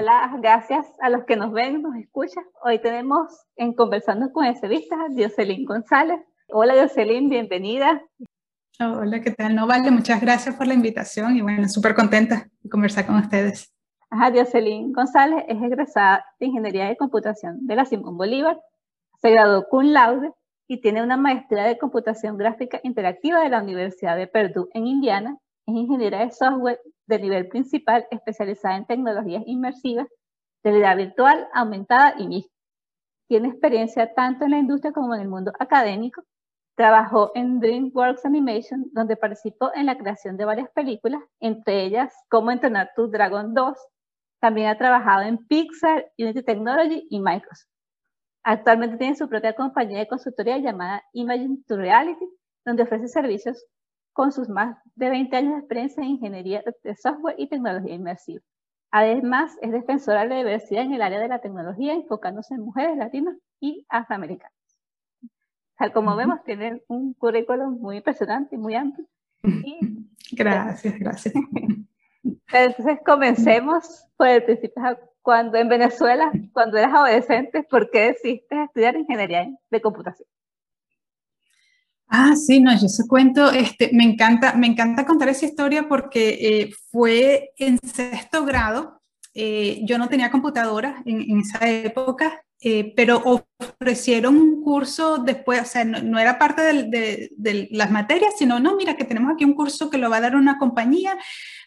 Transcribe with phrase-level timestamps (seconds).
[0.00, 2.42] Hola, gracias a los que nos ven, nos escuchan.
[2.64, 6.18] Hoy tenemos en Conversando con Entrevistas a Dioselín González.
[6.48, 8.02] Hola, Dioselín, bienvenida.
[8.80, 9.54] Hola, ¿qué tal?
[9.54, 13.74] No, vale, muchas gracias por la invitación y bueno, súper contenta de conversar con ustedes.
[14.08, 18.58] Ajá, Dioselín González es egresada de Ingeniería de Computación de la Simón Bolívar.
[19.20, 20.32] Se graduó cum laude
[20.66, 25.36] y tiene una maestría de Computación Gráfica Interactiva de la Universidad de Purdue en Indiana.
[25.66, 26.80] Es ingeniera de software
[27.10, 30.08] de nivel principal especializada en tecnologías inmersivas,
[30.64, 32.54] realidad virtual, aumentada y mixta.
[33.28, 36.22] Tiene experiencia tanto en la industria como en el mundo académico.
[36.76, 42.50] Trabajó en DreamWorks Animation, donde participó en la creación de varias películas, entre ellas Cómo
[42.50, 43.76] entrenar tu Dragon 2.
[44.40, 47.68] También ha trabajado en Pixar, Unity Technology y Microsoft.
[48.42, 52.26] Actualmente tiene su propia compañía de consultoría llamada Imagine to Reality,
[52.64, 53.66] donde ofrece servicios
[54.12, 58.42] con sus más de 20 años de experiencia en ingeniería de software y tecnología inmersiva.
[58.90, 62.96] Además, es defensora de la diversidad en el área de la tecnología, enfocándose en mujeres
[62.96, 64.52] latinas y afroamericanas.
[65.94, 69.06] como vemos, tiene un currículum muy impresionante y muy amplio.
[70.32, 71.34] gracias, gracias.
[72.52, 74.82] Entonces, comencemos por el principio.
[75.22, 80.26] Cuando en Venezuela, cuando eras adolescente, ¿por qué decidiste estudiar ingeniería de computación?
[82.12, 86.30] Ah, sí, no, yo se cuento, este, me encanta, me encanta contar esa historia porque
[86.40, 89.00] eh, fue en sexto grado,
[89.32, 93.22] eh, yo no tenía computadora en, esa época, eh, pero
[93.58, 98.74] ofrecieron un curso después, o sea, no, era parte de, de, las materias, sino, no,
[98.74, 101.16] mira, que tenemos aquí un curso que lo va a dar una compañía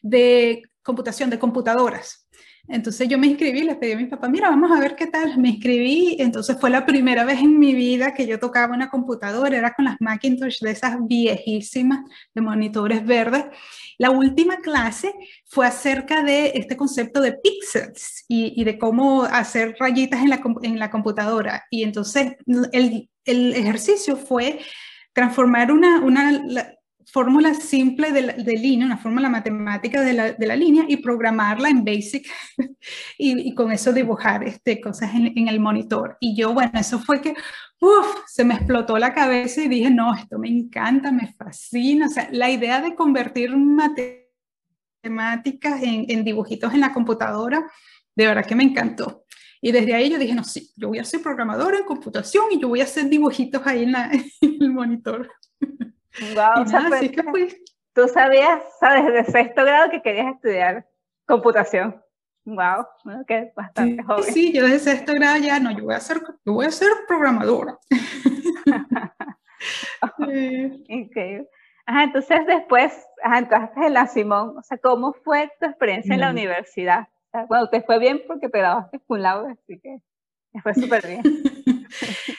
[0.02, 2.23] de computación, de computadoras.
[2.70, 5.38] Entonces yo me inscribí, les pedí a mi papá, mira, vamos a ver qué tal.
[5.38, 9.58] Me inscribí, entonces fue la primera vez en mi vida que yo tocaba una computadora,
[9.58, 12.00] era con las Macintosh de esas viejísimas,
[12.34, 13.46] de monitores verdes.
[13.98, 15.14] La última clase
[15.46, 21.66] fue acerca de este concepto de pixels y, de cómo hacer rayitas en la, computadora.
[21.70, 22.38] Y entonces
[22.72, 24.60] el, ejercicio fue
[25.14, 26.02] transformar una,
[27.14, 32.28] fórmula simple de, línea, una fórmula matemática de la, línea y programarla en BASIC
[33.20, 36.18] y, con eso dibujar este, cosas en, el monitor.
[36.20, 37.36] Y yo, bueno, eso fue que,
[38.28, 42.08] se me explotó la cabeza y dije, no, esto me encanta, me fascina.
[42.08, 43.56] O sea, la idea de convertir
[45.04, 47.70] matemáticas en, dibujitos en la computadora,
[48.16, 49.24] de verdad que me encantó.
[49.62, 52.60] Y desde ahí yo dije, no, sí, yo voy a ser programadora en computación y
[52.60, 53.94] yo voy a hacer dibujitos ahí en,
[54.42, 55.30] en el monitor.
[56.22, 56.66] Wow,
[57.94, 60.88] Tú sabías, sabes, desde sexto grado que querías estudiar
[61.28, 62.02] computación.
[62.46, 62.86] Wow,
[63.28, 64.24] que bastante sí, joven.
[64.34, 66.90] Sí, yo desde sexto grado ya no, yo voy a ser, yo voy a ser
[67.08, 67.78] programadora.
[70.88, 71.48] Increíble.
[71.86, 76.22] Ajá, entonces después, ajá, entraste en la Simón, o sea, ¿cómo fue tu experiencia en
[76.22, 77.08] la universidad?
[77.48, 79.98] bueno, te fue bien porque te grabaste con lado, así que
[80.62, 81.22] fue súper bien.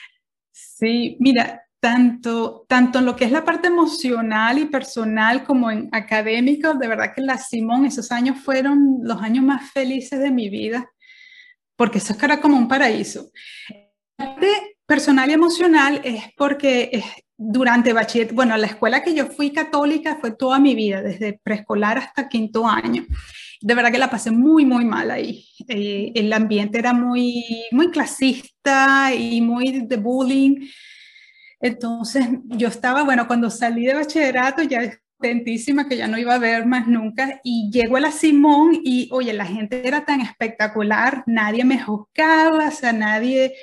[0.76, 5.90] Sí, mira, tanto, tanto en lo que es la parte emocional y personal como en
[5.92, 10.48] académico, de verdad que la Simón, esos años fueron los años más felices de mi
[10.48, 10.90] vida,
[11.76, 13.30] porque eso es era como un paraíso.
[14.16, 17.04] La parte personal y emocional es porque
[17.36, 21.98] durante bachiller, bueno, la escuela que yo fui católica fue toda mi vida, desde preescolar
[21.98, 23.04] hasta quinto año.
[23.60, 25.46] De verdad que la pasé muy, muy mal ahí.
[25.68, 30.66] Eh, el ambiente era muy, muy clasista y muy de bullying.
[31.60, 34.82] Entonces yo estaba, bueno, cuando salí de bachillerato ya
[35.24, 39.08] contentísima que ya no iba a ver más nunca y llego a la Simón y
[39.10, 43.54] oye, la gente era tan espectacular, nadie me juzgaba, o sea, nadie,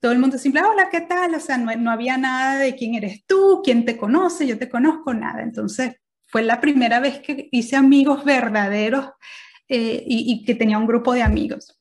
[0.00, 1.34] todo el mundo simple, hola, ¿qué tal?
[1.34, 5.14] O sea, no, había nada de quién eres tú, quién te conoce, yo te conozco,
[5.14, 5.42] nada.
[5.42, 9.10] Entonces fue la primera vez que hice amigos verdaderos
[9.68, 11.78] eh, y, que tenía un grupo de amigos.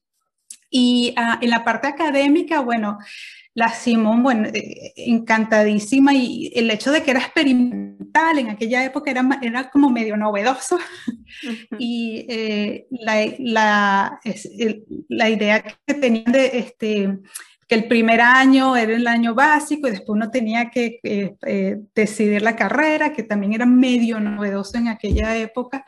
[0.69, 2.99] Y ah, en la parte académica, bueno,
[3.55, 9.11] la Simón, bueno, eh, encantadísima y el hecho de que era experimental en aquella época
[9.11, 10.79] era, era como medio novedoso
[11.77, 14.19] y eh, la, la,
[15.09, 17.19] la, idea que tenían de este,
[17.67, 22.41] que el primer año era el año básico y después uno tenía que eh, decidir
[22.41, 25.85] la carrera, que también era medio novedoso en aquella época.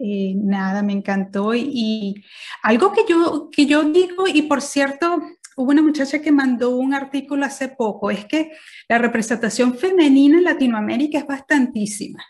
[0.00, 2.24] nada, me encantó y, y,
[2.62, 5.22] algo que yo, que yo digo, y por cierto,
[5.56, 8.52] hubo una muchacha que mandó un artículo hace poco, es que
[8.88, 12.22] la representación femenina en Latinoamérica es bastantísima.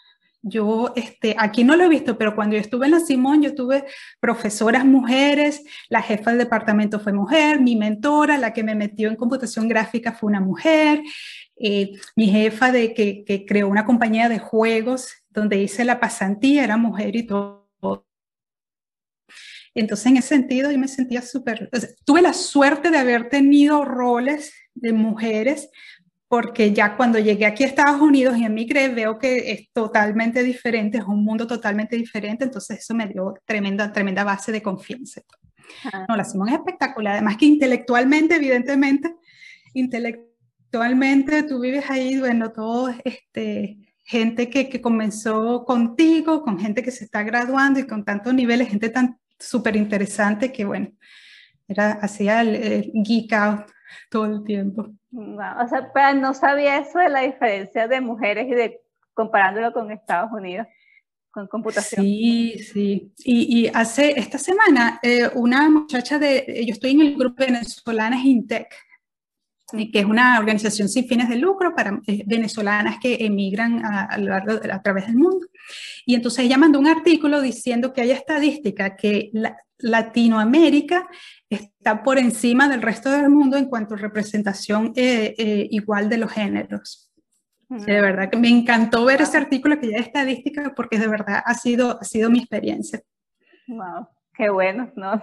[0.46, 3.54] Yo este, aquí no lo he visto, pero cuando yo estuve en la Simón, yo
[3.54, 3.86] tuve
[4.20, 9.16] profesoras mujeres, la jefa del departamento fue mujer, mi mentora, la que me metió en
[9.16, 11.02] computación gráfica fue una mujer,
[11.56, 16.62] eh, mi jefa de que, que creó una compañía de juegos donde hice la pasantía
[16.64, 17.63] era mujer y todo
[19.74, 21.68] Entonces, en ese sentido, yo me sentía súper,
[22.04, 25.68] tuve la suerte de haber tenido roles de mujeres,
[26.28, 30.98] porque ya cuando llegué aquí a Estados Unidos y emigré, veo que es totalmente diferente,
[30.98, 35.22] es un mundo totalmente diferente, entonces eso me dio tremenda, tremenda base de confianza.
[35.92, 36.06] Ah.
[36.08, 39.14] No, la Simón es espectacular, además que intelectualmente, evidentemente,
[39.74, 46.90] intelectualmente tú vives ahí, bueno, todo este, gente que, que, comenzó contigo, con gente que
[46.90, 50.92] se está graduando y con tantos niveles, gente tan súper interesante que, bueno,
[51.68, 53.66] era, hacía el, geek out
[54.10, 54.90] todo el tiempo.
[55.12, 58.80] o sea, pero no sabía eso de la diferencia de mujeres y de
[59.14, 60.66] comparándolo con Estados Unidos
[61.34, 62.04] con computación.
[62.04, 63.12] Sí, sí.
[63.24, 67.46] Y, y hace esta semana, eh, una muchacha de, yo estoy en el grupo de
[67.46, 68.72] venezolanas Intec,
[69.74, 74.82] que es una organización sin fines de lucro para eh, venezolanas que emigran a, a,
[74.82, 75.46] través del mundo.
[76.06, 79.30] Y entonces ella mandó un artículo diciendo que hay estadística que
[79.78, 81.08] Latinoamérica
[81.48, 86.18] está por encima del resto del mundo en cuanto a representación eh, eh, igual de
[86.18, 87.12] los géneros.
[87.68, 91.42] de verdad que me encantó ver ese artículo que ya es estadística porque de verdad
[91.44, 93.00] ha sido, ha sido mi experiencia.
[93.66, 95.20] Wow, qué bueno, no,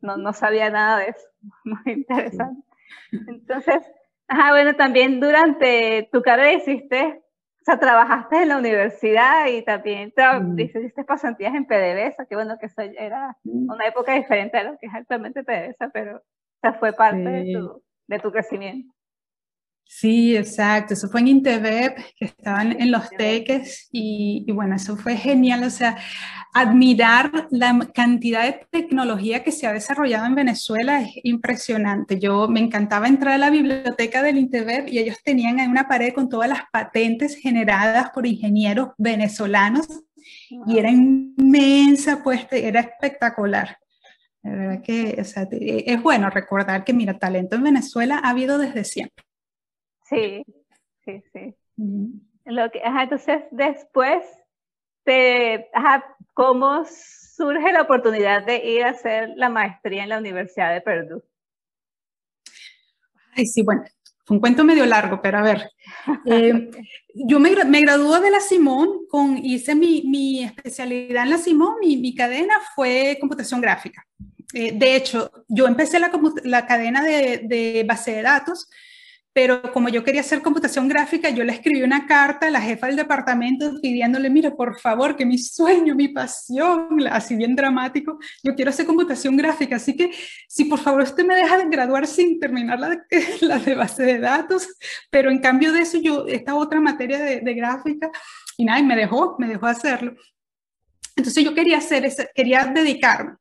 [0.00, 1.26] no, no sabía nada de eso,
[1.64, 2.67] muy interesante.
[3.12, 3.82] Entonces,
[4.28, 7.22] ajá, bueno, también durante tu carrera hiciste,
[7.60, 10.58] o sea, trabajaste en la universidad y también mm.
[10.58, 13.70] hiciste pasantías en PDVSA, que bueno, que eso era mm.
[13.70, 16.22] una época diferente a lo que es actualmente PDVSA, pero
[16.62, 18.92] o fue parte de, tu, de tu crecimiento.
[19.90, 20.92] Sí, exacto.
[20.92, 25.64] Eso fue en Intevep, que estaban en los teques y, y, bueno, eso fue genial.
[25.64, 25.96] O sea,
[26.52, 32.20] admirar la cantidad de tecnología que se ha desarrollado en Venezuela es impresionante.
[32.20, 36.28] Yo me encantaba entrar a la biblioteca del Intevep y ellos tenían una pared con
[36.28, 39.88] todas las patentes generadas por ingenieros venezolanos
[40.66, 43.78] y era inmensa, pues era espectacular.
[44.42, 48.58] De verdad que o sea, es bueno recordar que, mira, talento en Venezuela ha habido
[48.58, 49.27] desde siempre.
[50.08, 50.44] Sí,
[51.04, 51.54] sí, sí.
[52.44, 54.24] Lo que, entonces, después,
[55.04, 55.68] te,
[56.34, 61.22] ¿cómo surge la oportunidad de ir a hacer la maestría en la Universidad de Purdue?
[63.34, 63.84] Ay, sí, bueno,
[64.24, 65.70] fue un cuento medio largo, pero a ver.
[66.24, 66.70] Eh,
[67.14, 71.76] yo me, me gradué de la Simón, con, hice mi, mi especialidad en la Simón,
[71.80, 74.06] mi, mi cadena fue computación gráfica.
[74.54, 76.10] Eh, de hecho, yo empecé la,
[76.44, 78.70] la cadena de, de base de datos
[79.40, 82.88] pero como yo quería hacer computación gráfica, yo le escribí una carta a la jefa
[82.88, 88.56] del departamento pidiéndole, mire, por favor, que mi sueño, mi pasión, así bien dramático, yo
[88.56, 90.10] quiero hacer computación gráfica, así que
[90.48, 93.00] si por favor usted me deja de graduar sin terminar la
[93.42, 94.66] la de base de datos,
[95.08, 98.10] pero en cambio de eso, yo, esta otra materia de, de gráfica,
[98.56, 100.16] y nada, y me dejó, me dejó hacerlo.
[101.14, 103.36] Entonces yo quería hacer, quería dedicarme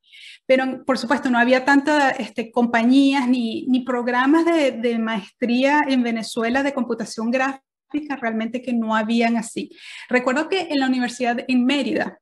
[0.48, 6.64] pero por supuesto no había tantas este, compañías ni, ni programas de, maestría en Venezuela
[6.64, 9.70] de computación gráfica, realmente que no habían así.
[10.10, 12.20] Recuerdo que en la universidad en Mérida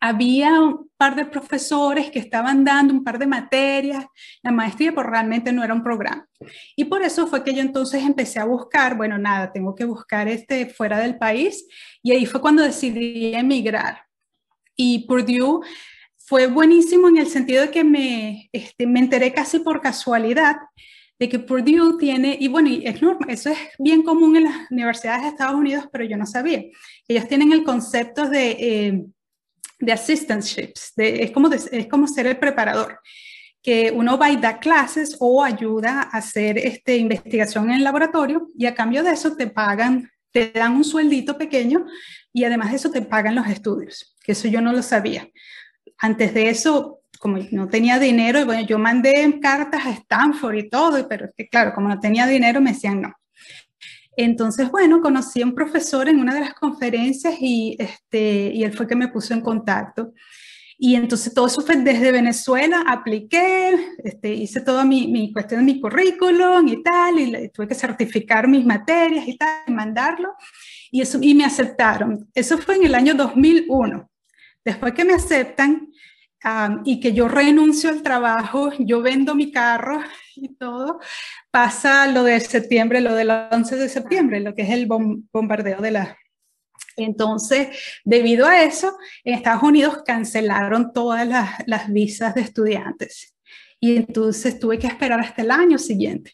[0.00, 4.06] había un par de profesores que estaban dando un par de materias,
[4.42, 6.28] la maestría, pero realmente no era un programa.
[6.76, 10.28] Y por eso fue que yo entonces empecé a buscar, bueno, nada, tengo que buscar
[10.28, 11.66] este fuera del país,
[12.02, 14.04] y ahí fue cuando decidí emigrar.
[14.76, 15.60] Y Purdue
[16.28, 20.56] fue buenísimo en el sentido de que me, este, me enteré casi por casualidad
[21.18, 25.22] de que Purdue tiene, y bueno, es normal, eso es bien común en las universidades
[25.22, 26.64] de Estados Unidos, pero yo no sabía.
[27.08, 29.04] Ellos tienen el concepto de, eh,
[29.80, 33.00] de assistantships, de, es, como es como ser el preparador,
[33.62, 38.48] que uno va y da clases o ayuda a hacer este, investigación en el laboratorio
[38.54, 41.86] y a cambio de eso te pagan, te dan un sueldito pequeño
[42.34, 45.26] y además de eso te pagan los estudios, que eso yo no lo sabía
[45.98, 51.08] antes de eso, como no tenía dinero, bueno, yo mandé cartas a Stanford y todo,
[51.08, 53.14] pero es que claro, como no tenía dinero, me decían no.
[54.16, 58.72] Entonces, bueno, conocí a un profesor en una de las conferencias y, este, y él
[58.72, 60.12] fue que me puso en contacto.
[60.76, 65.72] Y entonces todo eso fue desde Venezuela, apliqué, este, hice toda mi, mi, cuestión de
[65.72, 70.34] mi currículum y tal, y tuve que certificar mis materias y tal, y mandarlo,
[70.90, 72.28] y, eso, y me aceptaron.
[72.34, 74.08] Eso fue en el año 2001.
[74.64, 75.88] Después que me aceptan
[76.84, 80.00] y que yo renuncio al trabajo, yo vendo mi carro
[80.36, 81.00] y todo,
[81.50, 85.90] pasa lo de septiembre, lo del 11 de septiembre, lo que es el bombardeo de
[85.90, 86.18] la...
[86.96, 87.68] Entonces,
[88.04, 93.37] debido a eso, en Estados Unidos cancelaron todas las, las visas de estudiantes.
[93.80, 96.32] Y entonces tuve que esperar hasta el año siguiente.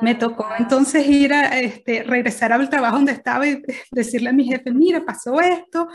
[0.00, 0.56] Me tocó ah.
[0.58, 5.04] entonces ir a este, regresar al trabajo donde estaba y decirle a mi jefe, mira,
[5.04, 5.88] pasó esto,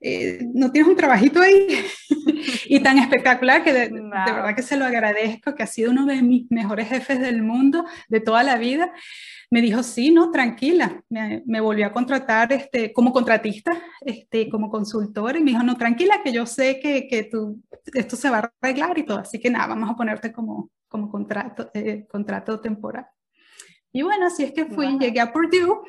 [0.00, 1.66] eh, no tienes un trabajito ahí.
[2.66, 6.06] y tan espectacular que de, de, verdad que se lo agradezco, que ha sido uno
[6.06, 8.90] de mis mejores jefes del mundo de toda la vida
[9.50, 11.02] me dijo, sí, no, tranquila.
[11.08, 15.76] Me, me, volvió a contratar este, como contratista, este, como consultor, y me dijo, no,
[15.76, 17.62] tranquila, que yo sé que, que tú,
[17.94, 19.18] esto se va a arreglar y todo.
[19.18, 23.06] Así que nada, vamos a ponerte como, como contrato, eh, contrato temporal.
[23.90, 25.80] Y bueno, así es que fui, llegué a Purdue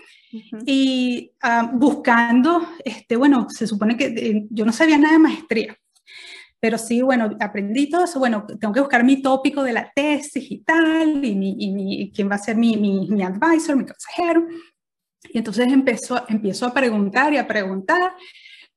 [0.66, 5.78] y ah, buscando, este, bueno, se supone que eh, yo no sabía nada de maestría.
[6.60, 8.20] Pero sí, bueno, aprendí todo eso.
[8.20, 12.12] Bueno, tengo que buscar mi tópico de la tesis y tal, y, mi, y mi,
[12.14, 14.46] quién va a ser mi, mi, mi, advisor, mi consejero.
[15.30, 18.14] Y entonces empezó, empiezo a preguntar y a preguntar.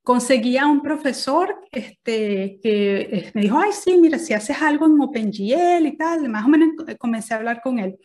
[0.05, 5.01] Conseguí a un profesor este, que me dijo, ay, sí, mira, si haces algo en
[5.01, 7.97] OpenGL y tal, más o menos comencé a hablar con él.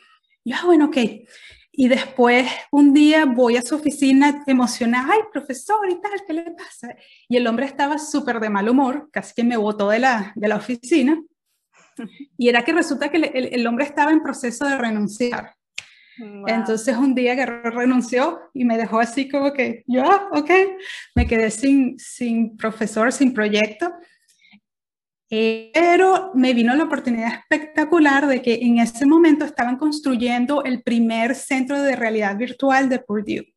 [0.44, 0.98] Y yo, ah, bueno, ok.
[1.80, 6.50] Y después un día voy a su oficina emocionada, ay, profesor y tal, ¿qué le
[6.50, 6.96] pasa?
[7.30, 10.48] Y el hombre estaba súper de mal humor, casi que me botó de la, de
[10.48, 11.22] la oficina.
[12.36, 15.54] Y era que resulta que el, el, hombre estaba en proceso de renunciar.
[16.48, 20.50] Entonces un día que renunció y me dejó así como que, yo, ah, ok,
[21.14, 23.94] me quedé sin, sin profesor, sin proyecto.
[25.30, 31.36] Pero me vino la oportunidad espectacular de que en ese momento estaban construyendo el primer
[31.36, 33.54] centro de realidad virtual de Purdue.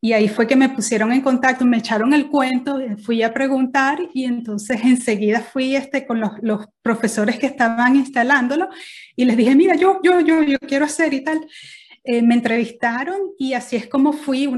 [0.00, 3.98] Y ahí fue que me pusieron en contacto, me echaron el cuento, fui a preguntar
[4.14, 8.68] y entonces enseguida fui este, con los, los profesores que estaban instalándolo
[9.16, 11.40] y les dije, mira, yo, yo, yo, yo quiero hacer y tal.
[12.04, 14.48] Eh, me entrevistaron y así es como fui,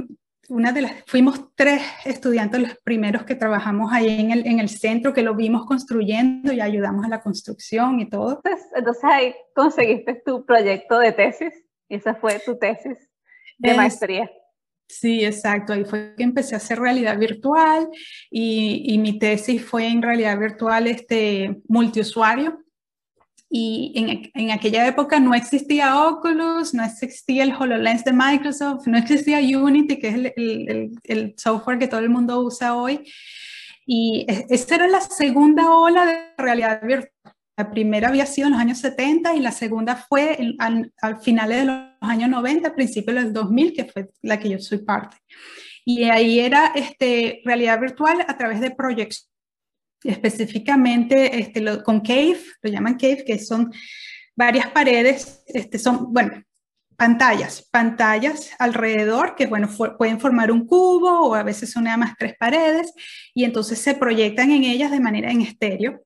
[0.51, 4.69] una de las, fuimos tres estudiantes los primeros que trabajamos ahí en el, en el
[4.69, 8.43] centro, que lo vimos construyendo y ayudamos a la construcción y todo.
[8.75, 11.55] Entonces, ahí conseguiste tu proyecto de tesis
[11.89, 12.99] y esa fue tu tesis
[13.59, 14.31] de maestría.
[14.89, 15.73] Sí, exacto.
[15.73, 17.89] Ahí fue que empecé a hacer realidad virtual
[18.29, 22.59] y, y mi tesis fue en realidad virtual este, multiusuario
[23.53, 28.97] y en, en, aquella época no existía Oculus, no existía el HoloLens de Microsoft, no
[28.97, 33.01] existía Unity, que es el, el, el software que todo el mundo usa hoy.
[33.85, 37.11] Y esa era la segunda ola de realidad virtual.
[37.57, 41.59] La primera había sido en los años 70 y la segunda fue al, al finales
[41.59, 45.17] de los años 90, principios del 2000, que fue la que yo soy parte.
[45.85, 49.29] Y ahí era este, realidad virtual a través de proyección
[50.05, 53.73] específicamente este, lo, con cave, lo llaman cave, que son
[54.35, 56.43] varias paredes, este, son, bueno,
[56.97, 62.15] pantallas, pantallas alrededor que, bueno, pueden formar un cubo o a veces son nada más
[62.19, 62.93] tres paredes
[63.35, 66.03] y entonces se proyectan en ellas de manera en estéreo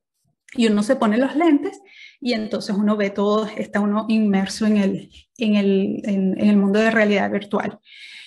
[0.52, 1.80] y uno se pone los lentes
[2.20, 6.78] y entonces uno ve todo, está uno inmerso en el, en el, en el mundo
[6.78, 7.80] de realidad virtual.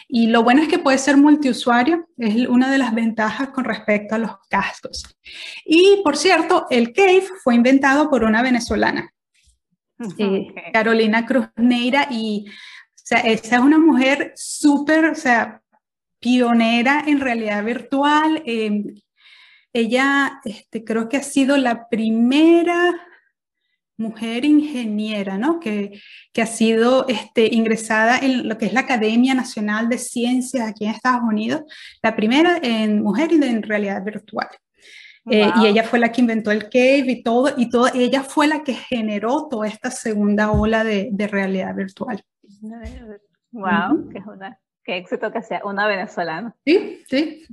[0.08, 4.16] Y lo bueno es que puede ser multiusuario, es una de las ventajas con respecto
[4.16, 5.04] a los cascos.
[5.66, 9.14] Y por cierto, el Cave fue inventado por una venezolana,
[10.18, 12.52] eh, Carolina Cruz Neira, y o
[13.04, 15.62] sea, esa es una mujer súper, o sea,
[16.20, 18.42] pionera en realidad virtual.
[18.46, 18.84] Eh,
[19.74, 23.07] ella este, creo que ha sido la primera
[23.98, 25.60] mujer ingeniera, ¿no?
[25.60, 26.00] Que,
[26.32, 30.86] que, ha sido este, ingresada en lo que es la Academia Nacional de Ciencias aquí
[30.86, 31.64] en Estados Unidos,
[32.04, 34.48] la primera en mujer y en realidad virtual.
[35.30, 38.48] Eh, y ella fue la que inventó el cave y todo, y todo, ella fue
[38.48, 42.24] la que generó toda esta segunda ola de, de realidad virtual.
[43.52, 44.24] Wow, qué,
[44.86, 46.56] qué, éxito que sea una venezolana.
[46.66, 47.46] Sí, sí.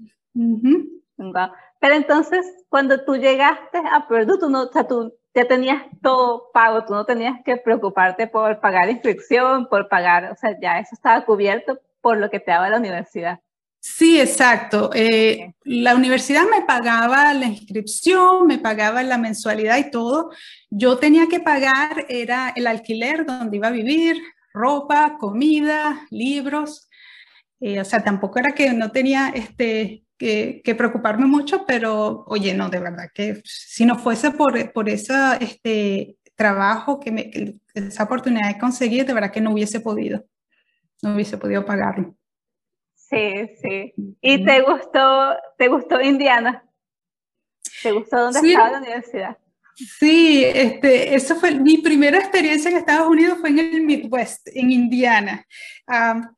[1.80, 6.50] Pero entonces, cuando tú llegaste a Purdue, tú, no, o sea, tú ya tenías todo
[6.52, 10.90] pago, tú no tenías que preocuparte por pagar inscripción, por pagar, o sea, ya eso
[10.92, 13.40] estaba cubierto por lo que te daba la universidad.
[13.80, 14.90] Sí, exacto.
[14.94, 20.30] Eh, la universidad me pagaba la inscripción, me pagaba la mensualidad y todo.
[20.70, 24.16] Yo tenía que pagar, era el alquiler donde iba a vivir,
[24.54, 26.88] ropa, comida, libros.
[27.60, 32.68] Eh, o sea, tampoco era que no tenía este, que, preocuparme mucho, pero oye, no,
[32.68, 37.30] de verdad que si no fuese por, por ese este, trabajo, que, me,
[37.74, 40.24] esa oportunidad de conseguir, de verdad que no hubiese podido,
[41.02, 42.16] no hubiese podido pagarlo.
[42.94, 43.94] Sí, sí.
[44.20, 46.64] ¿Y te gustó, te gustó Indiana?
[47.82, 49.38] ¿Te gustó dónde estaba la universidad?
[49.76, 54.70] Sí, este, eso fue mi primera experiencia en Estados Unidos fue en el Midwest, en
[54.70, 55.44] Indiana,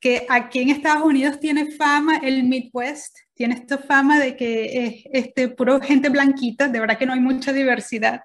[0.01, 5.03] que aquí en Estados Unidos tiene fama el Midwest, tiene esta fama de que es
[5.13, 8.23] este, puro gente blanquita, de verdad que no hay mucha diversidad.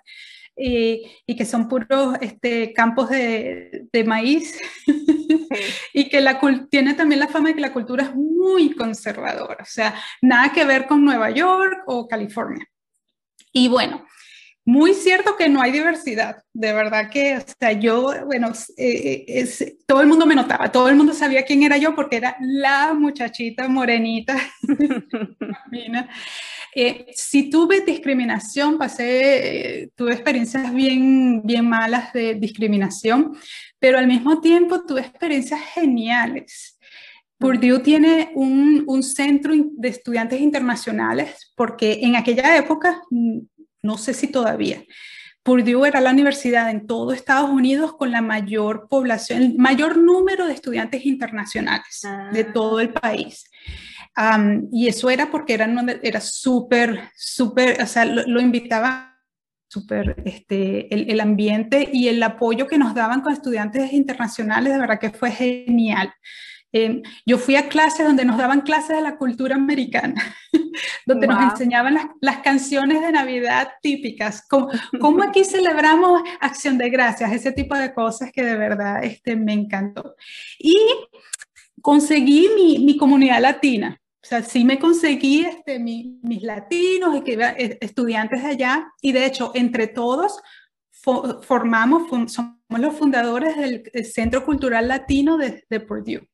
[0.55, 4.59] y, que son puros este, campos de, maíz
[5.93, 6.39] y que la,
[6.69, 10.65] tiene también la fama de que la cultura es muy conservadora, o sea, nada que
[10.65, 12.65] ver con Nueva York o California.
[13.53, 14.05] Y bueno,
[14.63, 19.77] muy cierto que no hay diversidad, de verdad que, o sea, yo, bueno, eh, es,
[19.87, 22.93] todo el mundo me notaba, todo el mundo sabía quién era yo porque era la
[22.93, 24.37] muchachita morenita.
[26.75, 33.35] eh, si tuve discriminación, pasé, eh, tuve experiencias bien, bien malas de discriminación,
[33.79, 36.77] pero al mismo tiempo tuve experiencias geniales.
[37.39, 43.01] Purdue tiene un, un, centro de estudiantes internacionales porque en aquella época
[43.81, 44.83] no sé si todavía.
[45.43, 50.45] Purdue era la universidad en todo Estados Unidos con la mayor población, el mayor número
[50.45, 52.53] de estudiantes internacionales de ah.
[52.53, 53.49] todo el país.
[54.71, 55.67] y eso era porque era,
[56.03, 59.17] era súper, súper, o sea, lo, invitaba
[59.67, 64.79] súper, este, el, el, ambiente y el apoyo que nos daban con estudiantes internacionales, de
[64.79, 66.13] verdad que fue genial.
[67.25, 70.21] Yo fui a clases donde nos daban clases de la cultura americana,
[71.05, 74.69] donde nos enseñaban las, canciones de Navidad típicas, cómo,
[75.23, 80.15] aquí celebramos acción de gracias, ese tipo de cosas que de verdad este, me encantó.
[80.57, 80.77] Y
[81.81, 84.01] conseguí mi, mi comunidad latina.
[84.23, 89.51] O sea, sí me conseguí este, mis latinos eh, estudiantes de allá y de hecho
[89.55, 90.39] entre todos
[90.91, 96.29] formamos, somos los fundadores del, Centro Cultural Latino de, de Purdue.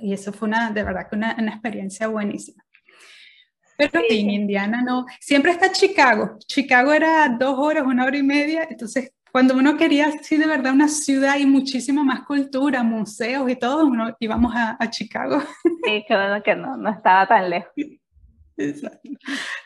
[0.00, 2.64] Y eso fue una, de verdad que una, una experiencia buenísima.
[3.76, 6.36] Pero en Indiana no, siempre está Chicago.
[6.46, 10.72] Chicago era dos horas, una hora y media, entonces cuando uno quería, sí, de verdad,
[10.72, 15.40] una ciudad y muchísima más cultura, museos y todo, uno íbamos a, a Chicago.
[15.84, 17.72] Sí, qué bueno que no, no estaba tan lejos.
[18.56, 19.08] Exacto,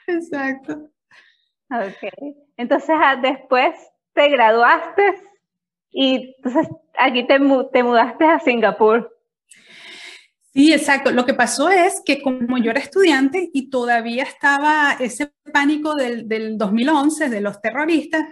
[0.07, 0.90] exacto.
[1.71, 3.75] Ok, entonces ah, después
[4.12, 5.02] te graduaste
[5.90, 7.40] y entonces aquí te,
[7.73, 9.12] te mudaste a Singapur.
[10.54, 11.12] Sí, exacto.
[11.12, 16.28] Lo que pasó es que como yo era estudiante y todavía estaba ese pánico del,
[16.28, 18.23] del 2011 de los terroristas,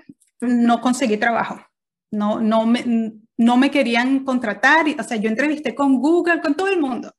[0.40, 1.60] no conseguí trabajo.
[2.10, 4.86] No, no, me, no me querían contratar.
[4.98, 7.14] O sea, yo entrevisté con Google, con todo el mundo.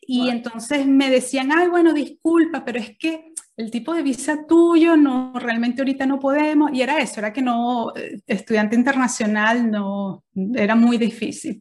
[0.00, 4.96] Y entonces me decían, ay, bueno, disculpa, pero es que el tipo de visa tuyo,
[4.96, 6.70] no, realmente ahorita no podemos.
[6.72, 10.24] Y era eso, era que no, eh, estudiante internacional no,
[10.54, 11.60] era muy difícil.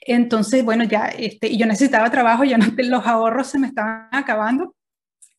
[0.00, 4.74] Entonces, bueno, ya, este, yo necesitaba trabajo, ya los ahorros se me estaban acabando.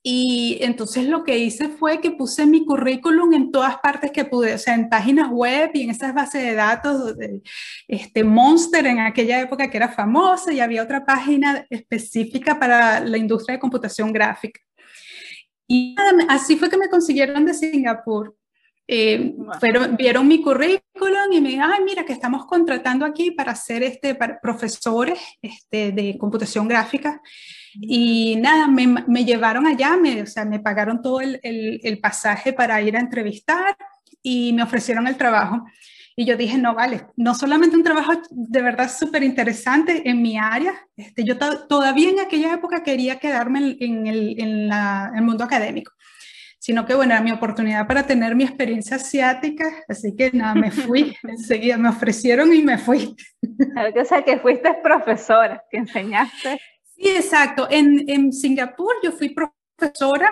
[0.04, 4.56] Y entonces lo que hice fue que puse mi currículum en todas partes que pude,
[4.56, 7.16] o sea, en páginas web y en esas bases de datos,
[7.88, 13.18] este Monster en aquella época que era famosa y había otra página específica para la
[13.18, 14.60] industria de computación gráfica.
[15.68, 15.96] Y
[16.30, 18.36] así fue que me consiguieron de Singapur.
[18.94, 23.56] Eh, pero vieron mi currículum y me dijeron, ay, mira, que estamos contratando aquí para
[23.56, 27.22] ser este, profesores este, de computación gráfica.
[27.74, 32.00] Y nada, me, me llevaron allá, me, o sea, me pagaron todo el, el, el,
[32.00, 33.78] pasaje para ir a entrevistar
[34.22, 35.64] y me ofrecieron el trabajo.
[36.18, 40.38] Y yo dije, no, vale, no solamente un trabajo de verdad súper interesante en mi
[40.38, 45.46] área, este, yo todavía en aquella época quería quedarme en, el, en la, el mundo
[45.46, 45.94] académico
[46.62, 50.70] sino que bueno, era mi oportunidad para tener mi experiencia asiática, así que nada, me
[50.70, 53.16] fui, enseguida me ofrecieron y me fui.
[54.00, 56.60] O sea, que fuiste profesora, que enseñaste.
[56.96, 57.68] Sí, exacto.
[57.72, 60.32] En, en Singapur yo fui profesora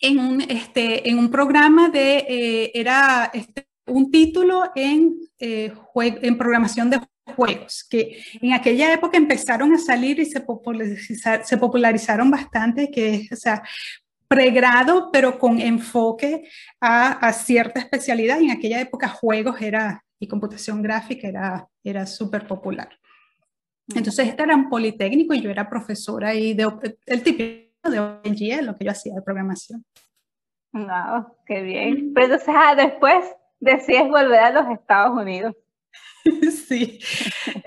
[0.00, 6.38] en un, este, en un programa de, eh, era este, un título en, eh, en
[6.38, 7.00] programación de
[7.36, 10.42] juegos, que en aquella época empezaron a salir y se,
[11.44, 13.62] se popularizaron bastante, que es, o sea,
[14.30, 16.48] pregrado, pero con enfoque
[16.80, 18.38] a, cierta especialidad.
[18.38, 22.88] Y en aquella época juegos era, y computación gráfica era, era súper popular.
[23.92, 26.70] Entonces, este era un politécnico y yo era profesora ahí de,
[27.06, 29.84] el típico de ONG, lo que yo hacía de programación.
[30.72, 32.12] Wow, qué bien.
[32.14, 33.24] Pero entonces, ah, después
[33.58, 35.56] decides volver a los Estados Unidos.
[36.68, 37.00] sí,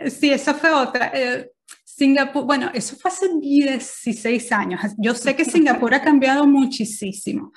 [0.07, 1.11] sí, eso fue otra.
[1.13, 1.51] Eh,
[1.95, 4.81] Singapur, bueno, eso fue hace 16 años.
[4.97, 7.53] Yo sé que Singapur ha cambiado muchísimo.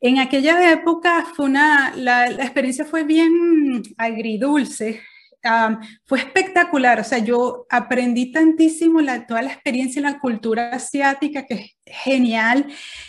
[0.00, 5.00] En aquella época fue una, la, la experiencia fue bien agridulce,
[6.04, 11.46] fue espectacular, o sea, yo aprendí tantísimo la, toda la experiencia en la cultura asiática,
[11.46, 12.66] que es genial.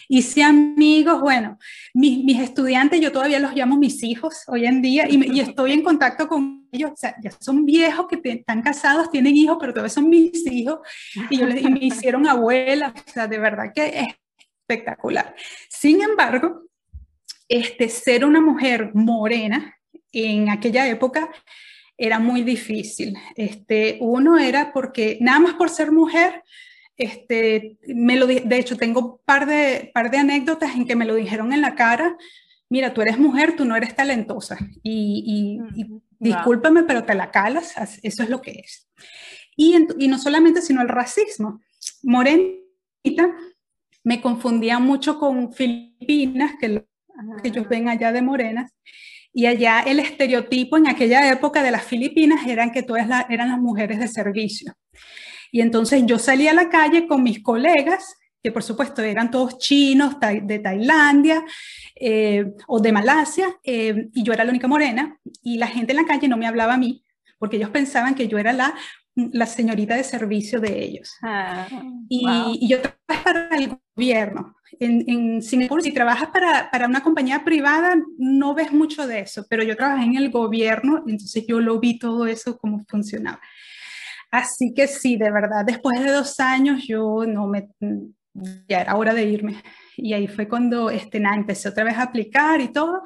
[0.08, 1.58] Hice amigos, bueno,
[1.94, 5.84] mis, mis, estudiantes, yo todavía los llamo mis hijos hoy en día y, estoy en
[5.84, 9.94] contacto con ellos, o sea, ya son viejos que están casados, tienen hijos, pero todavía
[9.94, 10.80] son mis hijos
[11.30, 14.08] y, yo les, y me hicieron abuela, o sea, de verdad que es
[14.62, 15.36] espectacular.
[15.70, 16.64] Sin embargo,
[17.50, 19.76] este, ser una mujer morena
[20.14, 21.30] en aquella época
[22.02, 23.16] era muy difícil.
[23.36, 26.44] Este, uno era porque, nada más por ser mujer,
[26.98, 31.06] este, me lo, de hecho, tengo un par de, par de anécdotas en que me
[31.06, 32.18] lo dijeron en la cara,
[32.70, 34.58] mira, tú eres mujer, tú no eres talentosa.
[34.82, 35.60] Y,
[36.20, 38.90] discúlpame, pero te la calas, eso es lo que es.
[39.56, 41.62] Y, y no solamente, sino el racismo.
[42.02, 43.36] Morenita
[44.04, 46.84] me confundía mucho con Filipinas, que,
[47.44, 48.72] que ellos ven allá de morenas,
[49.34, 53.60] y allá el estereotipo en aquella época de las Filipinas eran que todas eran las
[53.60, 54.74] mujeres de servicio.
[55.52, 59.58] Y entonces yo salí a la calle con mis colegas, que por supuesto eran todos
[59.58, 61.44] chinos de Tailandia
[61.96, 65.98] eh, o de Malasia, eh, y yo era la única morena, y la gente en
[65.98, 67.04] la calle no me hablaba a mí,
[67.38, 68.74] porque ellos pensaban que yo era la,
[69.16, 71.14] la señorita de servicio de ellos.
[71.22, 71.68] Ah,
[72.08, 72.26] y,
[72.62, 74.56] y, yo trabajé para el gobierno.
[74.80, 79.46] En, en Singapur, si trabajas para, para, una compañía privada, no ves mucho de eso,
[79.50, 83.42] pero yo trabajé en el gobierno, entonces yo lo vi todo eso, cómo funcionaba.
[84.32, 87.70] Así que sí, de verdad, después de dos años yo no me,
[88.68, 89.62] ya era hora de irme.
[89.98, 93.02] Y ahí fue cuando este, nada, empecé otra vez a aplicar y todo.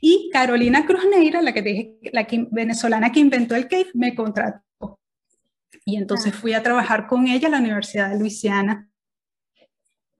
[0.00, 4.65] Y Carolina Cruz Neira, la que dije, la venezolana que inventó el CAFE, me contrató.
[5.84, 6.38] Y entonces ah.
[6.38, 8.90] fui a trabajar con ella a la Universidad de Luisiana.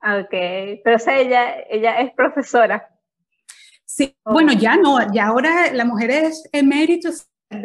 [0.03, 0.31] Ok,
[0.85, 2.89] pero o ella, ella es profesora.
[3.85, 7.09] Sí, bueno, ya no, ya ahora la mujer es emérito,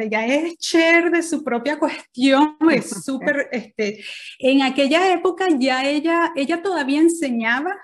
[0.09, 4.03] ya es chair de su propia cuestión, es súper, este,
[4.39, 7.75] en aquella época ya ella, ella todavía enseñaba,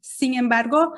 [0.00, 0.94] sin embargo,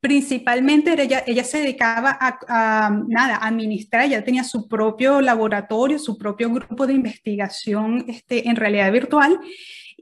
[0.00, 6.50] principalmente ella, ella se dedicaba a, nada, administrar, ya tenía su propio laboratorio, su propio
[6.50, 9.38] grupo de investigación este, en realidad virtual,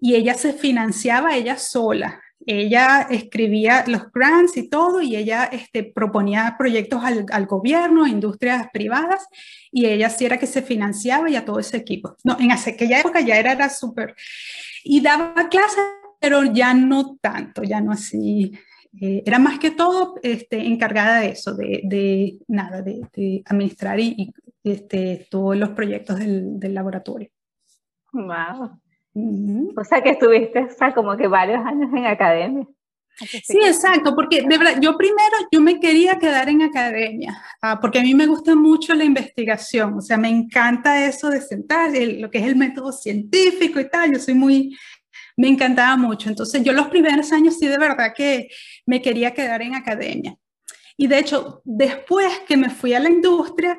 [0.01, 5.85] y ella se financiaba ella sola ella escribía los grants y todo y ella este,
[5.85, 9.27] proponía proyectos al, al, gobierno, industrias privadas
[9.71, 12.17] y ella sí era que se financiaba y a todo ese equipo.
[12.25, 14.15] No, en aquella época ya era, era súper...
[14.83, 15.85] Y daba clases,
[16.21, 18.53] pero ya no tanto, ya no así.
[19.01, 24.01] Eh, era más que todo este, encargada de eso, de, de nada, de, de, administrar
[24.01, 24.33] y,
[24.65, 27.29] este, todos los proyectos del, del laboratorio.
[28.13, 28.81] Wow.
[29.77, 32.67] O sea que estuviste o sea, como que varios años en academia.
[33.19, 37.99] Sí, exacto, porque de verdad, yo primero, yo me quería quedar en academia, ah, porque
[37.99, 42.31] a mí me gusta mucho la investigación, o sea, me encanta eso de sentar, lo
[42.31, 44.77] que es el método científico y tal, yo soy muy,
[45.39, 48.49] me encantaba mucho, entonces yo los primeros años sí de verdad que
[48.85, 50.37] me quería quedar en academia.
[50.97, 53.79] Y de hecho, después que me fui a la industria,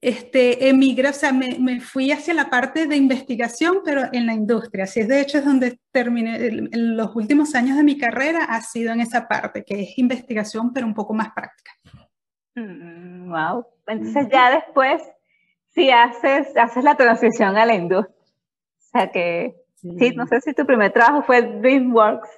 [0.00, 4.32] este, emigré, o sea, me, me, fui hacia la parte de investigación, pero en la
[4.32, 4.84] industria.
[4.84, 8.62] Así es, de hecho, es donde terminé, en los últimos años de mi carrera ha
[8.62, 11.72] sido en esa parte, que es investigación, pero un poco más práctica.
[12.54, 13.66] Mm, wow.
[13.88, 15.02] Entonces ya después,
[15.74, 18.16] si haces, haces la transición a la industria.
[18.16, 22.28] O sea que, sí, no sé si tu primer trabajo fue DreamWorks.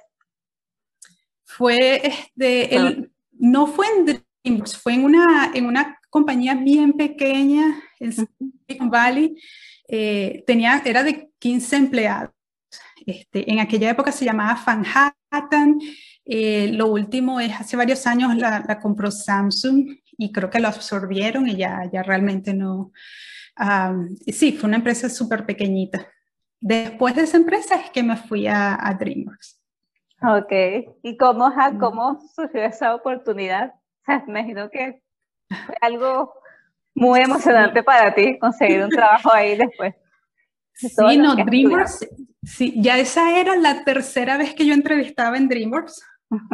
[1.43, 7.81] Fue, este, el, no fue en DreamWorks, fue en una, en una compañía bien pequeña
[7.99, 9.35] en Silicon Valley,
[9.87, 12.31] eh, tenía, era de 15 empleados.
[13.05, 15.79] Este, en aquella época se llamaba Manhattan.
[16.25, 21.47] Eh, lo último es, hace varios años la, compró Samsung y creo que lo absorbieron
[21.47, 22.91] y ya, ya realmente no.
[24.27, 26.07] sí, fue una empresa súper pequeñita.
[26.61, 29.59] Después de esa empresa es que me fui a, a DreamWorks.
[30.21, 30.51] Ok,
[31.01, 33.73] ¿y cómo, cómo surgió esa oportunidad?
[33.73, 35.01] O sea, me imagino que
[35.49, 36.33] fue algo
[36.93, 39.95] muy emocionante para ti conseguir un trabajo ahí después.
[40.73, 42.07] Sí, no, DreamWorks,
[42.43, 46.03] sí, ya esa era la tercera vez que yo entrevistaba en DreamWorks.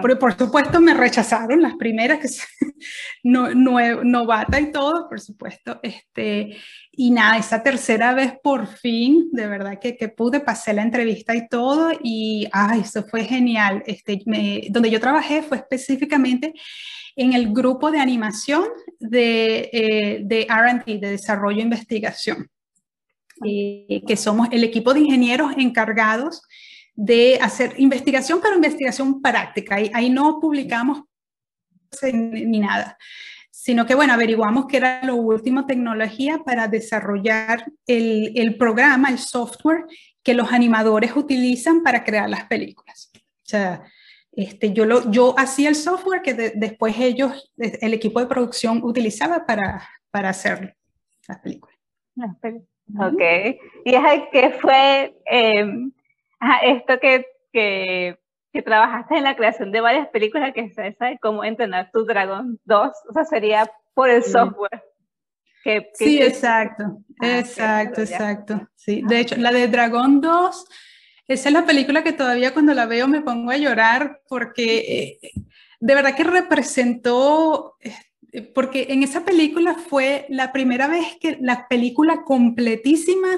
[0.02, 2.28] Pero por supuesto me rechazaron las primeras, que
[3.24, 5.80] no, novata y todo, por supuesto.
[5.84, 6.58] Este,
[6.92, 11.36] y nada, esa tercera vez por fin, de verdad que, que pude, pasé la entrevista
[11.36, 13.84] y todo, y ay, eso fue genial.
[13.86, 14.20] Este,
[14.70, 16.54] donde yo trabajé fue específicamente
[17.16, 18.66] en el grupo de animación
[19.00, 22.50] de, eh, de RD, de desarrollo e investigación,
[23.46, 26.42] eh, que somos el equipo de ingenieros encargados
[26.98, 29.76] de hacer investigación, pero investigación práctica.
[29.76, 31.04] Ahí, ahí no publicamos
[32.12, 32.98] ni nada,
[33.52, 39.20] sino que, bueno, averiguamos qué era lo último tecnología para desarrollar el, el programa, el
[39.20, 39.86] software
[40.24, 43.12] que los animadores utilizan para crear las películas.
[43.16, 43.84] O sea,
[44.32, 49.46] este, yo, lo, yo hacía el software que después ellos, el equipo de producción utilizaba
[49.46, 50.76] para, para hacer
[51.28, 51.78] las películas.
[52.20, 53.22] Ok.
[53.86, 55.16] ¿Y es que fue
[56.42, 58.20] em, esto que, que
[58.58, 62.06] que trabajaste en la creación de varias películas que es esa de cómo entrenar tu
[62.06, 64.84] dragón 2, o sea, sería por el software.
[65.94, 68.68] sí, exacto, ah, exacto, exacto.
[68.76, 70.66] Sí, de hecho, la de Dragón 2,
[71.28, 75.32] esa es la película que todavía cuando la veo me pongo a llorar porque eh,
[75.80, 77.76] de verdad que representó,
[78.32, 83.38] eh, porque en esa película fue la primera vez que la película completísima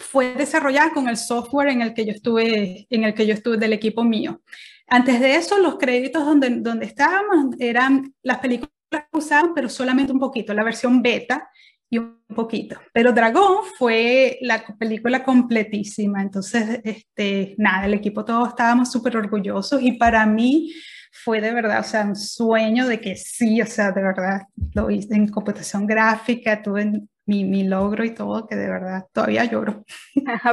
[0.00, 3.58] fue desarrollada con el software en el que yo estuve, en el que yo estuve
[3.58, 4.40] del equipo mío.
[4.88, 10.12] Antes de eso, los créditos donde, donde estábamos eran las películas que usaban, pero solamente
[10.12, 11.48] un poquito, la versión beta
[11.88, 12.80] y un poquito.
[12.92, 16.22] Pero Dragón fue la película completísima.
[16.22, 20.72] Entonces, este, nada, el equipo todos estábamos súper orgullosos y para mí
[21.12, 24.42] fue de verdad, o sea, un sueño de que sí, o sea, de verdad,
[24.74, 29.44] lo hice en computación gráfica, tuve mi, mi logro y todo, que de verdad todavía
[29.44, 29.84] lloro.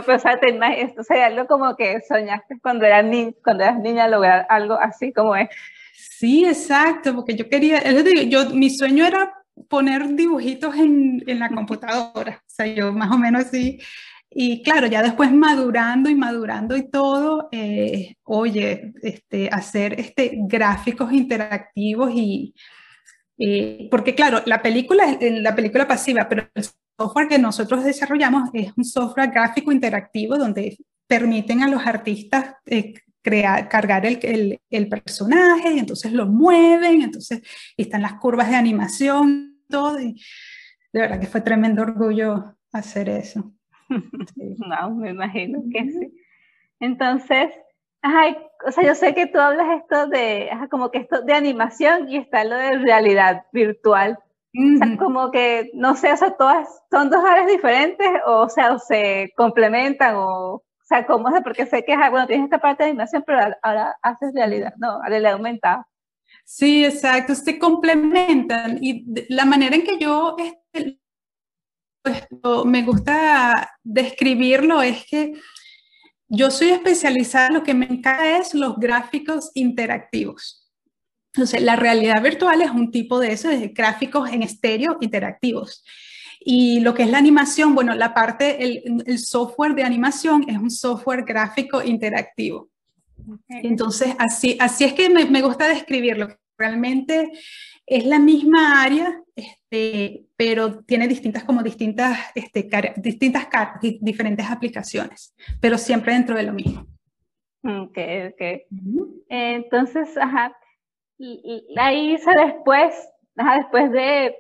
[0.06, 3.80] pues, o sea, te esto sería algo como que soñaste cuando eras, ni cuando eras
[3.80, 5.50] niña lograr algo así como es.
[5.94, 7.82] Sí, exacto, porque yo quería,
[8.30, 9.34] yo, mi sueño era
[9.68, 13.80] poner dibujitos en, en la computadora, o sea, yo más o menos así,
[14.30, 21.12] y claro, ya después madurando y madurando y todo, eh, oye, este, hacer este, gráficos
[21.12, 22.54] interactivos y,
[23.92, 26.66] porque claro, la película es la película pasiva, pero el
[26.98, 32.94] software que nosotros desarrollamos es un software gráfico interactivo donde permiten a los artistas eh,
[33.22, 37.42] crear, cargar el, el, personaje y entonces lo mueven, entonces
[37.76, 40.00] están las curvas de animación, todo.
[40.00, 40.22] Y
[40.94, 43.54] de verdad que fue tremendo orgullo hacer eso.
[44.36, 46.14] No, me imagino que sí.
[46.80, 47.50] Entonces,
[48.08, 52.08] Ajá, o sea, yo sé que tú hablas esto de, como que esto de animación
[52.08, 54.18] y está lo de realidad virtual.
[54.54, 58.50] O sea, como que, no sé, o sea, todas son dos áreas diferentes, o, o
[58.50, 61.44] sea, o se complementan, o, o sea, ¿cómo es?
[61.44, 65.34] Porque sé que, bueno, tienes esta parte de animación, pero ahora haces realidad, no, realidad
[65.34, 65.86] aumentada.
[66.46, 68.80] Sí, exacto, se complementan.
[68.82, 70.98] Y la manera en que yo este,
[72.66, 75.34] me gusta describirlo es que
[76.30, 80.68] yo soy especializada, lo que me encanta es los gráficos interactivos.
[81.34, 85.84] Entonces, la realidad virtual es un tipo de eso, de gráficos en estéreo interactivos.
[86.40, 90.72] Y lo que es la animación, bueno, la parte, el, software de animación es un
[90.72, 92.70] software gráfico interactivo.
[93.50, 96.38] Entonces, así, así es que me, me gusta describirlo.
[96.58, 97.32] Realmente
[97.88, 103.48] es la misma área, este, pero tiene distintas, como distintas, este, distintas
[104.02, 106.86] diferentes aplicaciones, pero siempre dentro de lo mismo.
[107.64, 107.98] Ok,
[108.30, 108.62] ok.
[109.30, 110.56] Entonces, ajá,
[111.78, 114.36] ahí después, ajá, después de,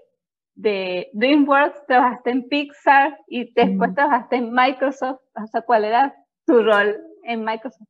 [0.55, 6.13] de DreamWorks, trabajaste en Pixar y después trabajaste en Microsoft, o sea, ¿cuál era
[6.45, 7.87] tu rol en Microsoft?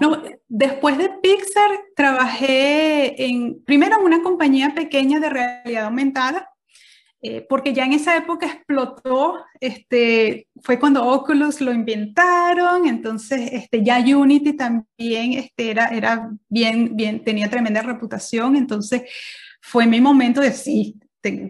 [0.00, 6.50] no, después de Pixar trabajé en, primero en una compañía pequeña de realidad aumentada,
[7.22, 13.82] eh, porque ya en esa época explotó, este, fue cuando Oculus lo inventaron, entonces este,
[13.84, 19.02] ya Unity también este, era, era bien, bien, tenía tremenda reputación, entonces
[19.60, 20.98] fue mi momento de sí,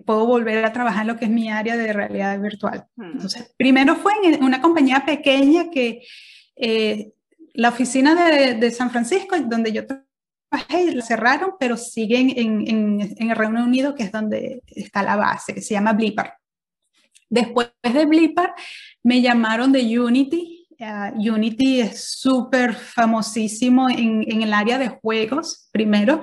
[0.05, 2.87] puedo volver a trabajar en lo que es mi área de realidad virtual.
[2.97, 6.03] Entonces, primero fue en una compañía pequeña que
[6.57, 7.13] eh,
[7.55, 13.65] la oficina de, San Francisco, donde yo trabajé, la cerraron, pero siguen en, el Reino
[13.65, 16.33] Unido, que es donde está la base, que se llama Blipper.
[17.29, 18.51] Después de Blipper,
[19.03, 20.69] me llamaron de Unity.
[21.17, 26.23] Unity es súper famosísimo en, el área de juegos, primero,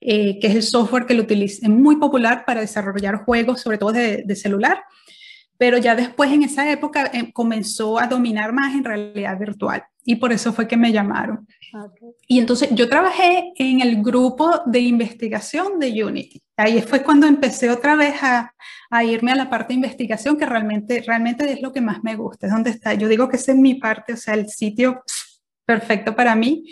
[0.00, 3.76] eh, que es el software que lo utiliza, es muy popular para desarrollar juegos, sobre
[3.76, 4.82] todo de celular
[5.60, 10.16] pero ya después en esa época eh, comenzó a dominar más en realidad virtual y
[10.16, 11.46] por eso fue que me llamaron.
[12.26, 16.40] Y entonces yo trabajé en el grupo de investigación de Unity.
[16.56, 18.54] Ahí fue cuando empecé otra vez a,
[18.88, 22.16] a, irme a la parte de investigación, que realmente, realmente es lo que más me
[22.16, 22.94] gusta, es donde está.
[22.94, 25.02] Yo digo que esa es mi parte, o sea, el sitio
[25.66, 26.64] perfecto para mí,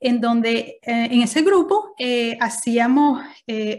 [0.00, 3.20] en donde eh, en ese grupo eh, hacíamos,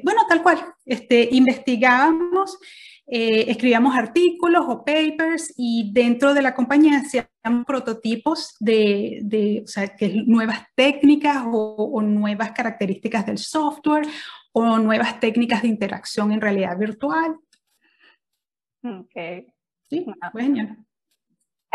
[0.04, 2.60] bueno, tal cual, este, investigábamos
[3.06, 9.68] eh, escribíamos artículos o papers y dentro de la compañía hacíamos prototipos de, de o
[9.68, 14.08] sea, que nuevas técnicas o, nuevas características del software
[14.54, 17.38] o nuevas técnicas de interacción en realidad virtual.
[18.84, 19.48] Ok.
[19.90, 20.86] Sí, bueno.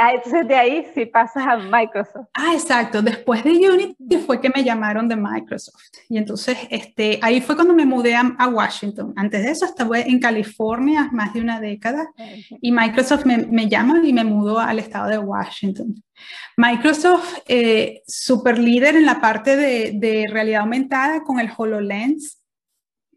[0.01, 2.29] Ah, entonces de ahí sí pasas a Microsoft.
[2.33, 3.03] Ah, exacto.
[3.03, 5.83] Después de Unity fue que me llamaron de Microsoft.
[6.09, 9.13] Y entonces este, ahí fue cuando me mudé a, Washington.
[9.17, 12.09] Antes de eso estaba en California más de una década
[12.61, 16.01] y Microsoft me, me llama y me mudó al estado de Washington.
[16.57, 22.41] Microsoft, eh, super líder en la parte de, de, realidad aumentada con el HoloLens,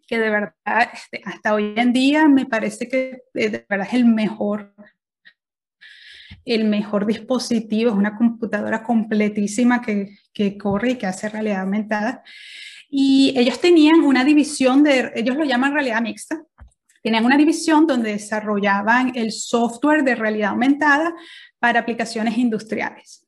[0.08, 0.54] que de verdad
[0.94, 4.74] este, hasta hoy en día me parece que eh, de verdad es el mejor
[6.46, 12.24] el mejor dispositivo, es una computadora completísima que, que corre y que hace realidad aumentada.
[12.90, 16.42] Y ellos tenían una división de, ellos lo llaman realidad mixta,
[17.02, 21.14] tenían una división donde desarrollaban el software de realidad aumentada
[21.60, 23.26] para aplicaciones industriales.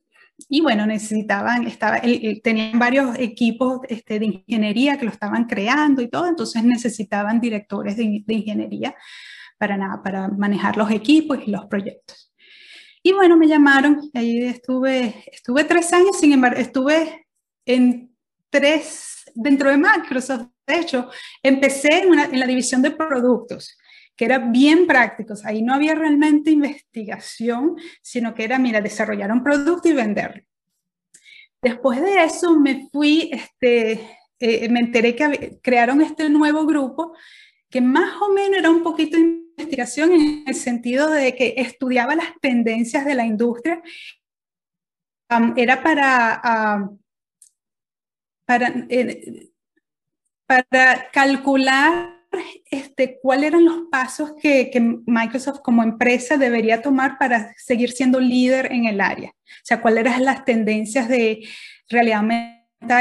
[0.49, 2.01] Y bueno, necesitaban, estaba,
[2.43, 7.95] tenían varios equipos este, de ingeniería que lo estaban creando y todo, entonces necesitaban directores
[7.97, 8.95] de, de ingeniería
[9.57, 12.32] para nada, para manejar los equipos y los proyectos.
[13.03, 17.27] Y bueno, me llamaron, ahí estuve, estuve tres años, sin embargo, estuve
[17.65, 18.15] en
[18.49, 21.09] tres, dentro de Microsoft, de hecho,
[21.43, 23.77] empecé en, en la división de productos
[24.15, 25.45] que era bien prácticos.
[25.45, 30.43] Ahí no había realmente investigación, sino que era, mira, desarrollar un producto y venderlo.
[31.61, 37.15] Después de eso me fui, este, eh, me enteré que crearon este nuevo grupo
[37.69, 39.17] que más o menos era un poquito
[39.57, 43.81] investigación en el sentido de que estudiaba las tendencias de la industria.
[45.55, 46.89] era para,
[48.45, 48.87] para,
[50.45, 52.13] para calcular
[52.69, 54.71] este, cuáles eran los pasos que,
[55.05, 59.29] Microsoft como empresa debería tomar para seguir siendo líder en el área.
[59.29, 61.47] O sea, cuáles eran las tendencias de
[61.89, 62.23] realidad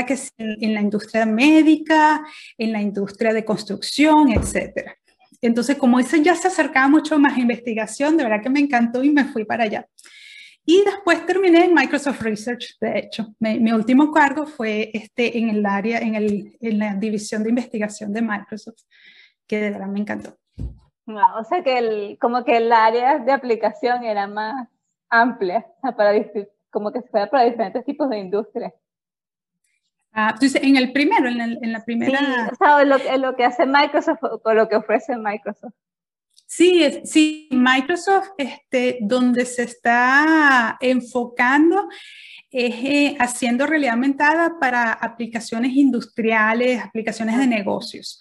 [0.06, 2.24] que en la industria médica,
[2.56, 4.96] en la industria de construcción, etcétera.
[5.42, 9.02] Entonces, como eso ya se acercaba mucho más a investigación, de verdad que me encantó
[9.02, 9.86] y me fui para allá.
[10.64, 13.34] Y después terminé en Microsoft Research, de hecho.
[13.40, 18.12] Mi, último cargo fue este, en el área, en, el, en, la división de investigación
[18.12, 18.82] de Microsoft,
[19.48, 20.36] que de verdad me encantó.
[21.06, 24.68] o sea que el, como que el área de aplicación era más
[25.10, 26.12] amplia, para,
[26.70, 28.72] como que se fuera para diferentes tipos de industrias.
[30.12, 32.18] Ah, en el primero, en, la primera...
[32.18, 35.72] Sí, o sea, lo, lo, que hace Microsoft o lo que ofrece Microsoft.
[36.46, 41.88] Sí, sí, Microsoft, este, donde se está enfocando
[42.50, 48.18] es eh, haciendo realidad aumentada para aplicaciones industriales, aplicaciones de negocios.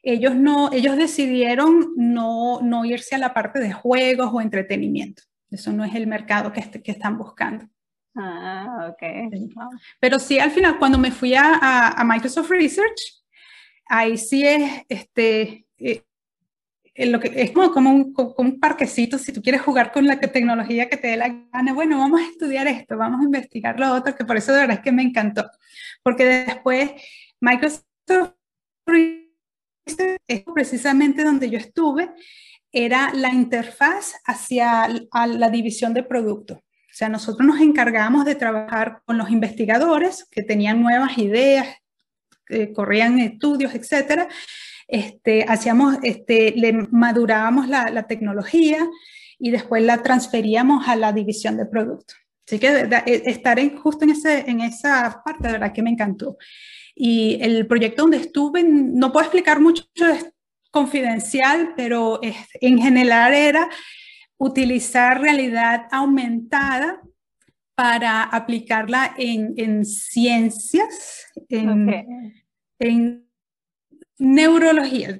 [0.00, 5.24] Ellos, no, ellos decidieron no, no irse a la parte de juegos o entretenimiento.
[5.50, 7.66] Eso no es el mercado que, que están buscando.
[8.14, 9.02] Ah, ok.
[10.00, 13.22] Pero sí, al final, cuando me fui a, a, Microsoft Research,
[13.86, 16.04] ahí sí es, este, eh,
[17.06, 20.20] lo que, es como, como, un, como, un, parquecito, si tú quieres jugar con la
[20.20, 23.94] tecnología que te dé la gana, bueno, vamos a estudiar esto, vamos a investigar lo
[23.94, 25.50] otro, que por eso de verdad es que me encantó.
[26.02, 26.92] Porque después
[27.40, 27.84] Microsoft
[28.86, 32.10] Research es precisamente donde yo estuve,
[32.72, 36.58] era la interfaz hacia a la división de productos.
[36.92, 41.66] O sea, nosotros nos encargamos de trabajar con los investigadores que tenían nuevas ideas,
[42.74, 44.28] corrían estudios, etcétera.
[44.86, 48.86] Este, hacíamos, este, le madurábamos la, la, tecnología
[49.38, 52.18] y después la transferíamos a la división de productos.
[52.46, 52.68] Así que
[53.06, 56.36] e, estar en, justo en, ese, en esa parte, de verdad que me encantó.
[56.94, 60.30] Y el proyecto donde estuve, no puedo explicar mucho, es
[60.70, 63.70] confidencial, pero en general era
[64.42, 67.00] utilizar realidad aumentada
[67.76, 72.34] para aplicarla en, en ciencias, en,
[72.80, 73.28] en,
[74.18, 75.18] neurología,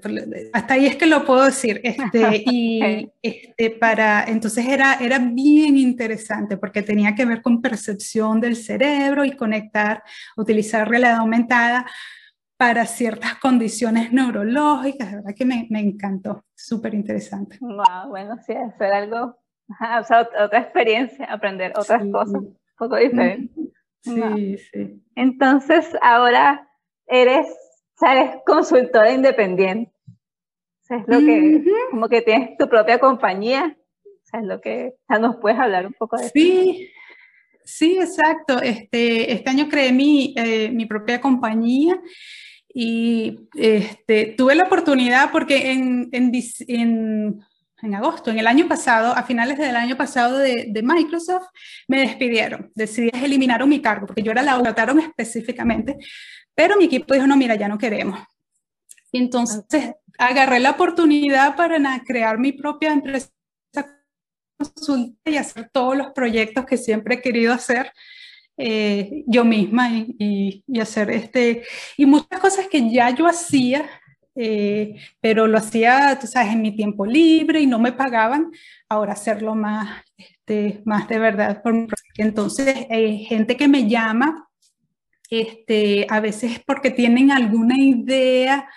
[0.52, 5.76] hasta ahí es que lo puedo decir, este, y este, para, entonces era, era bien
[5.76, 10.02] interesante porque tenía que ver con percepción del cerebro y conectar,
[10.36, 11.86] utilizar realidad aumentada
[12.62, 17.58] para ciertas condiciones neurológicas, de verdad que me, me encantó, súper interesante.
[17.60, 19.36] Wow, bueno, sí, hacer algo,
[19.68, 23.50] o sea, otra experiencia, aprender otras cosas, un poco diferentes.
[24.02, 25.02] Sí, sí.
[25.16, 26.68] Entonces, ahora
[27.08, 27.48] eres,
[27.96, 29.92] sabes, consultora independiente.
[30.88, 33.76] es lo que, como que tienes tu propia compañía.
[34.32, 36.32] es lo que, o sea, nos puedes hablar un poco de eso.
[36.32, 36.92] Sí,
[37.64, 38.62] sí, exacto.
[38.62, 42.00] Este, este año creé mi, eh, mi propia compañía
[42.74, 46.32] y este, tuve la oportunidad porque en, en,
[47.82, 51.46] en, agosto, en el año pasado, a finales del año pasado de, de Microsoft,
[51.88, 52.70] me despidieron.
[52.74, 55.96] Decidí eliminar mi cargo porque yo era la trataron específicamente,
[56.54, 58.18] pero mi equipo dijo, no, mira, ya no queremos.
[59.10, 59.64] Y entonces
[60.18, 63.28] agarré la oportunidad para crear mi propia empresa
[65.24, 67.92] y hacer todos los proyectos que siempre he querido hacer.
[68.56, 71.62] Eh, yo misma y, y, hacer este,
[71.96, 73.88] y muchas cosas que ya yo hacía,
[74.34, 78.50] eh, pero lo hacía, tú sabes, en mi tiempo libre y no me pagaban,
[78.88, 81.62] ahora hacerlo más, este, más de verdad.
[82.16, 84.48] Entonces, hay gente que me llama,
[85.30, 88.68] este, a veces porque tienen alguna idea,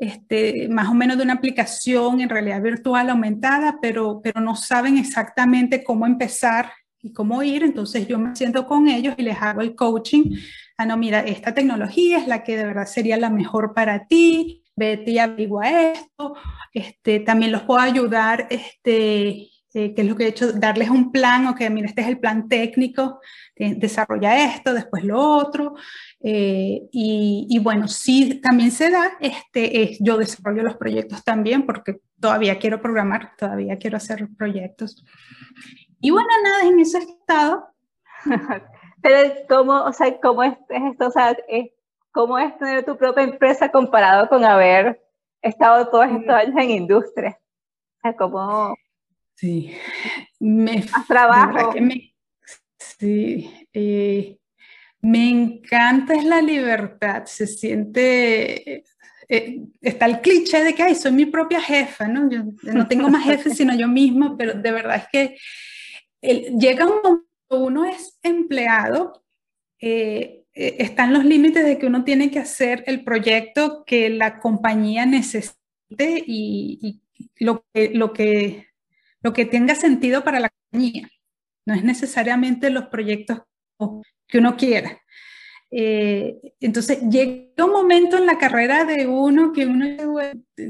[0.00, 4.98] este, más o menos de una aplicación en realidad virtual aumentada, pero, pero no saben
[4.98, 6.72] exactamente cómo empezar
[7.04, 10.36] y cómo ir, entonces yo me siento con ellos y les hago el coaching.
[10.78, 14.64] Ah, no, mira, esta tecnología es la que de verdad sería la mejor para ti,
[14.74, 16.34] vete y averigua esto.
[16.72, 21.12] Este, también los puedo ayudar, este, eh, que es lo que he hecho, darles un
[21.12, 23.20] plan, ok, mira, este es el plan técnico,
[23.54, 25.74] eh, desarrolla esto, después lo otro.
[26.22, 31.98] Eh, y, y, bueno, sí, también se da, este, yo desarrollo los proyectos también porque
[32.18, 35.04] todavía quiero programar, todavía quiero hacer proyectos.
[36.04, 37.66] Y bueno, nada, en ese estado.
[39.02, 41.06] Pero ¿cómo, o sea, cómo es, esto?
[41.06, 41.34] O sea,
[42.12, 45.00] ¿cómo es tener tu propia empresa comparado con haber
[45.40, 47.40] estado todos estos años en industria?
[47.96, 48.76] O sea, ¿cómo...
[49.34, 49.74] Sí,
[50.38, 50.84] me...
[50.92, 51.72] Más trabajo.
[51.80, 52.14] Me,
[52.78, 54.36] sí, eh,
[55.00, 58.84] me encanta es la libertad, se siente...
[59.26, 62.28] Eh, está el cliché de que Ay, soy mi propia jefa, ¿no?
[62.28, 62.42] Yo
[62.74, 65.38] no tengo más jefes sino yo misma, pero de verdad es que
[66.58, 69.24] llega un momento, uno es empleado,
[69.80, 74.40] eh, eh, están los límites de que uno tiene que hacer el proyecto que la
[74.40, 77.02] compañía necesite y,
[77.36, 78.68] lo, que, lo, que,
[79.20, 81.08] lo que tenga sentido para la compañía.
[81.66, 83.42] No es necesariamente los proyectos
[84.26, 85.02] que uno quiera.
[85.76, 89.86] Eh, entonces llega un momento en la carrera de uno que, uno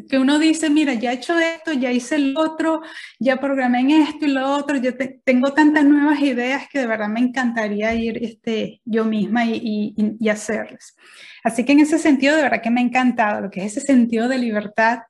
[0.09, 2.81] que uno dice, mira, ya he hecho esto, ya hice el otro,
[3.21, 4.93] ya programé en esto y lo otro, yo
[5.23, 10.17] tengo tantas nuevas ideas que de verdad me encantaría ir este, yo misma y, y,
[10.19, 10.97] y hacerlas.
[11.43, 13.87] Así que en ese sentido, de verdad que me ha encantado lo que es ese
[13.87, 15.01] sentido de libertad,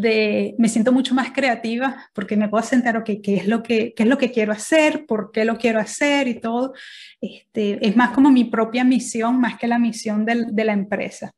[0.00, 3.94] de, me siento mucho más creativa porque me puedo sentar, ok, ¿qué es lo que,
[3.94, 5.06] qué es lo que quiero hacer?
[5.06, 6.28] ¿Por qué lo quiero hacer?
[6.28, 6.72] Y todo.
[7.20, 11.32] Este, es más como mi propia misión, más que la misión del, de la empresa.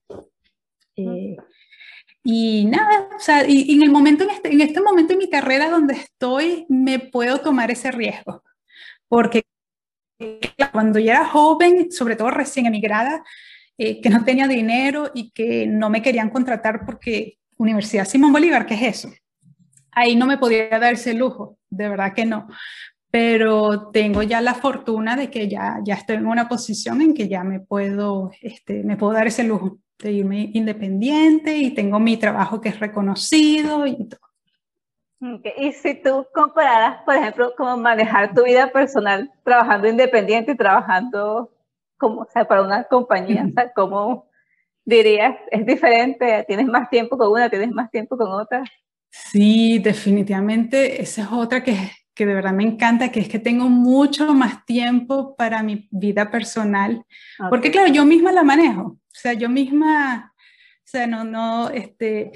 [0.96, 1.36] Eh,
[2.24, 5.28] y nada, o sea, y, en el momento, en este, en este momento en mi
[5.28, 8.44] carrera donde estoy, me puedo tomar ese riesgo.
[9.08, 9.42] Porque
[10.70, 13.24] cuando yo era joven, sobre todo recién emigrada,
[13.78, 18.66] eh, que no tenía dinero y que no me querían contratar porque Universidad Simón Bolívar,
[18.66, 19.10] ¿qué es eso?
[19.92, 22.48] Ahí no me podía dar ese lujo, de verdad que no.
[23.10, 27.28] Pero tengo ya la fortuna de que ya, ya estoy en una posición en que
[27.28, 32.16] ya me puedo, este, me puedo dar ese lujo de irme independiente y tengo mi
[32.16, 34.20] trabajo que es reconocido y todo.
[35.56, 41.52] Y si tú compararas, por ejemplo, cómo manejar tu vida personal trabajando independiente y trabajando
[41.96, 44.26] como, o sea, para una compañía, o sea, ¿cómo,
[44.84, 48.64] dirías, es diferente, tienes más tiempo con una, tienes más tiempo con otra.
[49.10, 51.76] Sí, definitivamente, esa es otra que,
[52.14, 56.30] que de verdad me encanta, que es que tengo mucho más tiempo para mi vida
[56.30, 57.04] personal,
[57.50, 62.32] porque claro, yo misma la manejo, o sea, yo misma, o sea, no, no, este,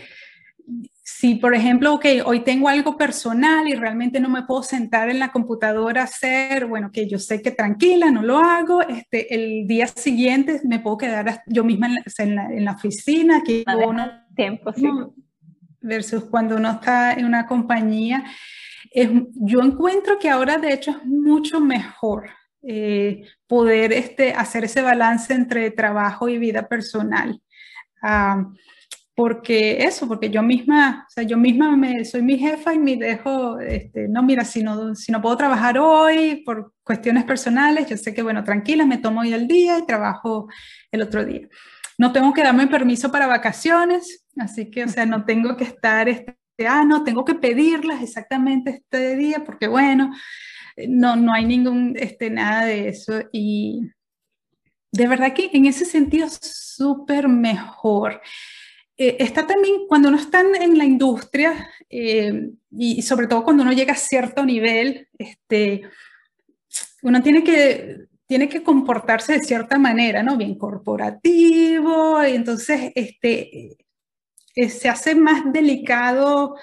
[1.09, 5.21] si por ejemplo, ok, hoy tengo algo personal y realmente no me puedo sentar en
[5.21, 9.69] la computadora a hacer, bueno, que yo sé que tranquila, no lo hago, este, el
[9.69, 14.73] día siguiente me puedo quedar yo misma en la, en la, oficina, que uno, tiempo,
[14.73, 14.85] sí.
[15.81, 18.25] versus cuando uno está en una compañía.
[18.91, 22.31] Es, yo encuentro que ahora de hecho es mucho mejor
[22.63, 27.41] eh, poder este, hacer ese balance entre trabajo y vida personal.
[28.03, 28.45] Ah,
[29.17, 32.97] porque eso, porque yo misma, o sea, yo misma me, soy mi jefa y me
[32.97, 37.97] dejo, este, no, mira, si no, si no puedo trabajar hoy por cuestiones personales, yo
[37.97, 40.49] sé que, bueno, tranquila, me tomo hoy el día y trabajo
[40.93, 41.49] el otro día.
[41.97, 46.11] No tengo que darme permiso para vacaciones, así que, o sea, no tengo que estar,
[46.11, 46.37] este,
[46.69, 50.13] ah, no, tengo que pedirlas exactamente este día, porque, bueno,
[50.89, 53.23] no, no hay ningún, este, nada de eso.
[53.33, 53.81] Y
[54.93, 58.21] de verdad que en ese sentido, súper mejor.
[58.99, 63.73] Eh, está también cuando uno está en la industria eh, y, sobre todo cuando uno
[63.73, 65.83] llega a cierto nivel, este,
[67.03, 70.37] uno tiene que, tiene que comportarse de cierta manera, ¿no?
[70.39, 73.77] Bien corporativo, y entonces este,
[74.55, 76.57] eh, se hace más delicado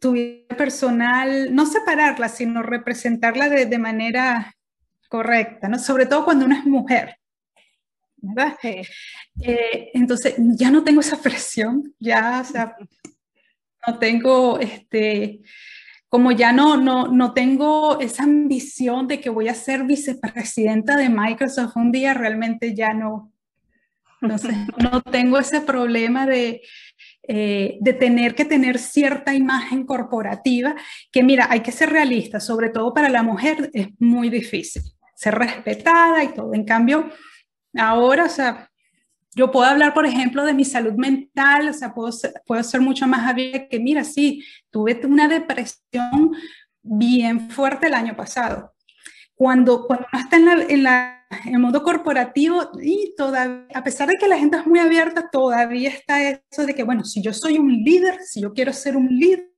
[0.00, 4.52] tu vida personal, no separarla, sino representarla de, de manera
[5.08, 5.78] correcta, ¿no?
[5.78, 7.17] Sobre todo cuando uno es mujer.
[8.20, 8.56] ¿Verdad?
[8.62, 12.76] Eh, entonces, ya no tengo esa presión, ya, o sea,
[13.86, 15.40] no tengo, este,
[16.08, 21.08] como ya no, no, no tengo esa ambición de que voy a ser vicepresidenta de
[21.08, 23.32] Microsoft un día, realmente ya no,
[24.20, 24.48] no, sé,
[24.78, 26.62] no tengo ese problema de,
[27.30, 30.74] eh, de tener que tener cierta imagen corporativa,
[31.12, 34.82] que mira, hay que ser realista, sobre todo para la mujer es muy difícil,
[35.14, 36.54] ser respetada y todo.
[36.54, 37.10] En cambio,
[37.74, 38.70] ahora, o sea,
[39.34, 42.80] yo puedo hablar, por ejemplo, de mi salud mental, o sea, puedo ser, puedo ser
[42.80, 46.32] mucho más abierta que, mira, sí, tuve una depresión
[46.82, 48.74] bien fuerte el año pasado.
[49.34, 53.84] Cuando, cuando uno está en, la, en, la, en el mundo corporativo, y todavía, a
[53.84, 57.22] pesar de que la gente es muy abierta, todavía está eso de que, bueno, si
[57.22, 59.48] yo soy un líder, si yo quiero ser un líder,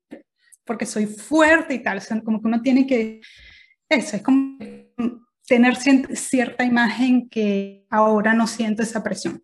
[0.65, 3.21] porque soy fuerte y tal, o sea, como que uno tiene que,
[3.89, 4.59] eso, es como
[5.51, 9.43] tener cierta imagen que ahora no siento esa presión.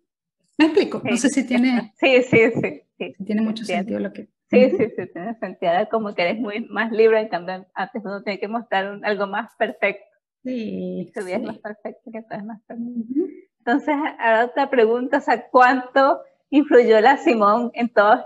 [0.57, 1.01] ¿Me explico?
[1.03, 1.93] No sé si tiene...
[1.99, 2.81] Sí, sí, sí.
[2.97, 3.15] sí.
[3.25, 4.29] tiene mucho sentido lo que...
[4.49, 5.73] Sí, sí, sí, tiene sentido.
[5.91, 9.53] Como que eres muy más libre, en cambio antes uno tiene que mostrar algo más
[9.57, 10.05] perfecto.
[10.45, 11.11] Sí.
[11.13, 13.13] Tu vida es más perfecta que todo es más perfecto.
[13.57, 18.21] Entonces, ahora otra pregunta, o sea, ¿cuánto influyó la Simón en todos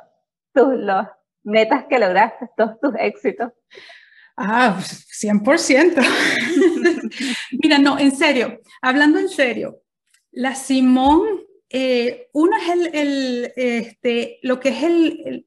[0.53, 1.07] tus los
[1.41, 3.51] metas que lograste, todos tus éxitos?
[4.37, 5.95] Ah, 100%.
[7.63, 9.81] Mira, no, en serio, hablando en serio,
[10.31, 11.21] la Simón
[11.73, 15.45] eh, uno es el, el, este, lo que es el,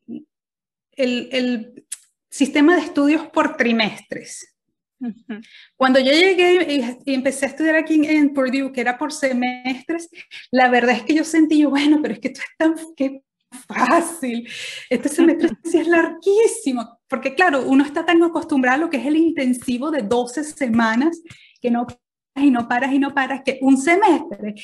[0.93, 1.87] el, el,
[2.31, 4.57] sistema de estudios por trimestres.
[5.77, 6.75] Cuando yo llegué
[7.05, 10.09] y, empecé a estudiar aquí en, Purdue, que era por semestres,
[10.51, 13.23] la verdad es que yo sentí, bueno, pero es que esto es tan qué
[13.69, 14.49] fácil,
[14.91, 19.17] este semestre es larguísimo, porque claro, uno está tan acostumbrado a lo que es el
[19.17, 21.21] intensivo de 12 semanas,
[21.61, 21.87] que no
[22.37, 24.55] y no paras y no paras, que un semestre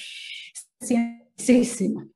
[0.80, 2.06] muchísimo.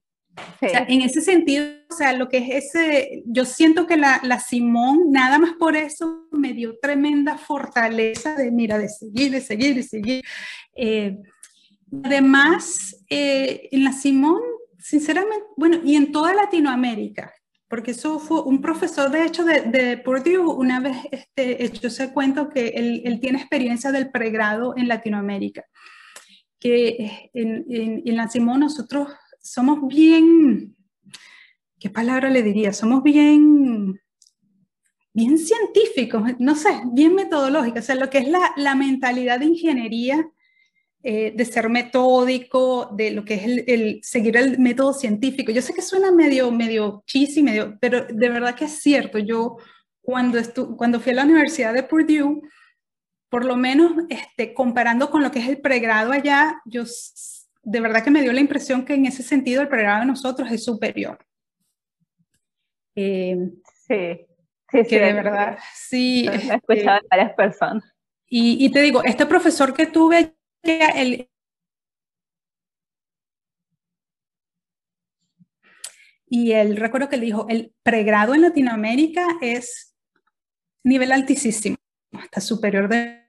[0.61, 5.11] en ese sentido, o sea, lo que es ese, yo siento que la, la, Simón,
[5.11, 9.83] nada más por eso, me dio tremenda fortaleza de, mira, de seguir, de seguir, de
[9.85, 10.25] seguir.
[10.75, 11.17] Eh,
[12.03, 14.43] además, eh, en la Simón,
[14.79, 17.33] sinceramente, bueno, y en toda Latinoamérica,
[17.69, 22.13] porque eso fue un profesor, de hecho, de, de Purdue, una vez este, yo se
[22.13, 25.65] cuento que él, tiene experiencia del pregrado en Latinoamérica
[26.59, 29.09] que en, en, la Simón nosotros
[29.43, 30.75] somos bien,
[31.79, 32.73] ¿qué palabra le diría?
[32.73, 34.01] Somos bien,
[35.13, 39.47] bien científicos, no sé, bien metodológicos, o sea, lo que es la, la mentalidad de
[39.47, 40.27] ingeniería,
[41.07, 45.53] eh, de ser metódico, de lo que es el, el, seguir el método científico.
[45.53, 49.19] Yo sé que suena medio, medio cheesy, medio, pero de verdad que es cierto.
[49.19, 49.59] Yo
[50.01, 50.39] cuando,
[50.79, 52.41] cuando fui a la Universidad de Purdue,
[53.29, 56.85] por lo menos este, comparando con lo que es el pregrado allá, yo
[57.63, 60.51] de verdad que me dio la impresión que en ese sentido el pregrado de nosotros
[60.51, 61.19] es superior.
[62.95, 63.37] Eh,
[63.89, 64.27] sí,
[64.71, 66.29] sí, que de verdad, sí.
[66.33, 67.85] He este, escuchado a varias personas.
[68.27, 70.34] Y, y, te digo, este profesor que tuve,
[76.27, 79.95] y él recuerdo que él dijo, el pregrado en Latinoamérica es
[80.83, 81.77] nivel altísimo,
[82.13, 83.25] hasta superior de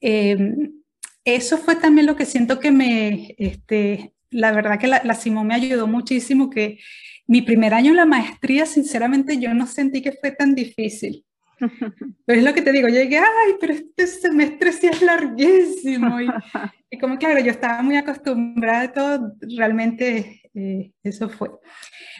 [0.00, 0.82] Em,
[1.24, 5.46] eso fue también lo que siento que me, este, la verdad que la, la Simón
[5.48, 6.78] me ayudó muchísimo, que
[7.26, 11.24] mi primer año en la maestría, sinceramente, yo no sentí que fue tan difícil.
[12.26, 16.20] Pero es lo que te digo, llegué, ay, pero este semestre sí es larguísimo.
[16.20, 16.28] Y,
[16.90, 21.50] y como claro, yo estaba muy acostumbrada a todo, realmente eh, eso fue.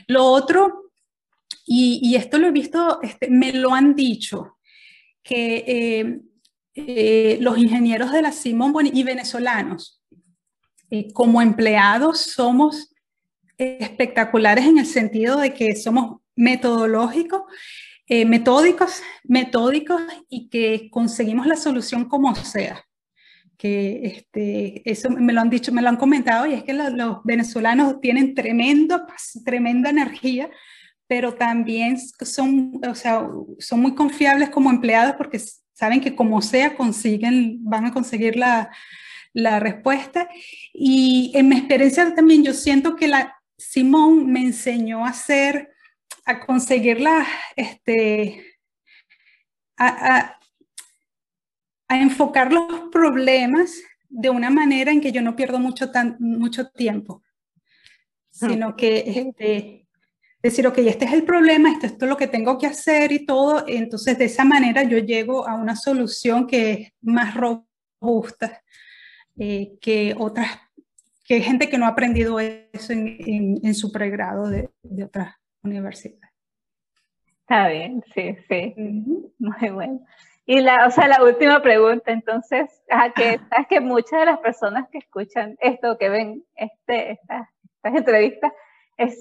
[0.09, 0.93] Lo otro,
[1.67, 4.59] y, y, esto lo he visto, este, me lo han dicho,
[5.23, 6.21] que eh,
[6.75, 10.03] eh, los ingenieros de la Simón y venezolanos,
[10.91, 12.93] eh, como empleados somos
[13.59, 17.43] espectaculares en el sentido de que somos metodológicos,
[18.13, 22.85] eh, metódicos, metódicos y que conseguimos la solución como sea.
[23.57, 27.23] Que este, eso me lo han dicho, me lo han comentado y es que los,
[27.23, 29.07] venezolanos tienen tremendo,
[29.45, 30.51] tremenda energía,
[31.07, 33.29] pero también son, o sea,
[33.61, 35.41] son muy confiables como empleados porque
[35.73, 38.71] saben que como sea consiguen, van a conseguir la,
[39.33, 40.29] la respuesta.
[40.73, 45.71] Y en mi experiencia también yo siento que la Simón me enseñó a hacer,
[46.25, 48.45] a conseguirla, este,
[49.77, 50.37] a,
[51.89, 56.69] a, enfocar los problemas de una manera en que yo no pierdo mucho, tan, mucho
[56.71, 57.23] tiempo,
[58.31, 59.89] sino que este,
[60.43, 63.27] decir, ok, este es el problema, esto, esto es lo que tengo que hacer y
[63.27, 63.65] todo.
[63.67, 68.63] Entonces, de esa manera yo llego a una solución que es más robusta
[69.39, 70.59] eh, que otras,
[71.25, 76.31] que gente que no ha aprendido eso en, en, su pregrado de, de otras universidades.
[77.41, 78.75] Está bien, sí, sí.
[79.39, 80.01] Muy bueno.
[80.47, 82.83] Y la, o sea, la última pregunta, entonces,
[83.15, 87.47] que, es que muchas de las personas que escuchan esto, que ven este, estas
[87.83, 88.53] entrevistas,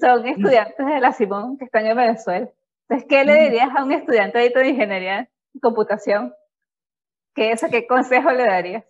[0.00, 2.50] son estudiantes de la Simón que están en Venezuela.
[2.88, 5.18] Entonces, ¿qué le dirías a un estudiante de ingeniería
[5.54, 6.34] en computación?
[7.34, 8.84] ¿Qué, eso, ¿Qué consejo le darías?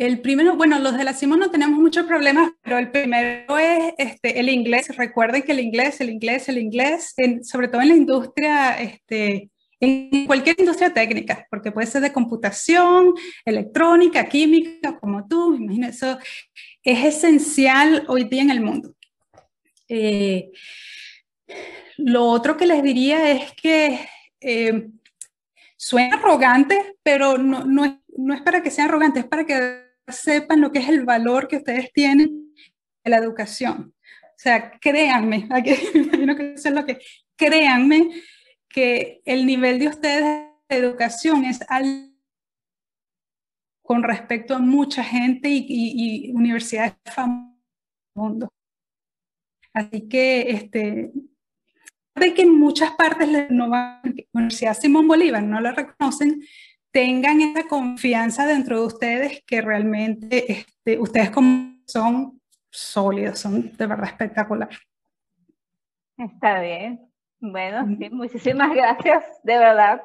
[0.00, 3.92] El primero, bueno, los de la Simón no tenemos muchos problemas, pero el primero es
[3.98, 4.96] este, el inglés.
[4.96, 10.26] Recuerden que el inglés, el inglés, el inglés, sobre todo en la industria, este, en
[10.26, 13.12] cualquier industria técnica, porque puede ser de computación,
[13.44, 16.18] electrónica, química, como tú, imagino eso
[16.82, 18.94] es esencial hoy día en el mundo.
[19.86, 20.50] Eh,
[21.98, 24.08] lo otro que les diría es que
[24.40, 24.88] eh,
[25.76, 29.89] suena arrogante, pero no, no, es, no, es, para que sean arrogantes, es para que
[30.12, 32.52] sepan lo que es el valor que ustedes tienen
[33.04, 33.94] en la educación.
[34.02, 36.98] O sea, créanme, aquí, que eso es lo que,
[37.36, 38.10] créanme
[38.68, 40.24] que el nivel de ustedes
[40.68, 42.10] de educación es alto
[43.82, 48.54] con respecto a mucha gente y, universidades famosas del mundo.
[49.72, 51.10] Así que, este,
[52.14, 53.48] de que en muchas partes la
[54.32, 56.40] Universidad Simón Bolívar no la reconocen,
[56.92, 63.86] tengan esa confianza dentro de ustedes que realmente este, ustedes como son sólidos, son de
[63.86, 64.70] verdad espectacular.
[66.16, 67.10] Está bien.
[67.40, 70.02] Bueno, muchísimas gracias, de verdad.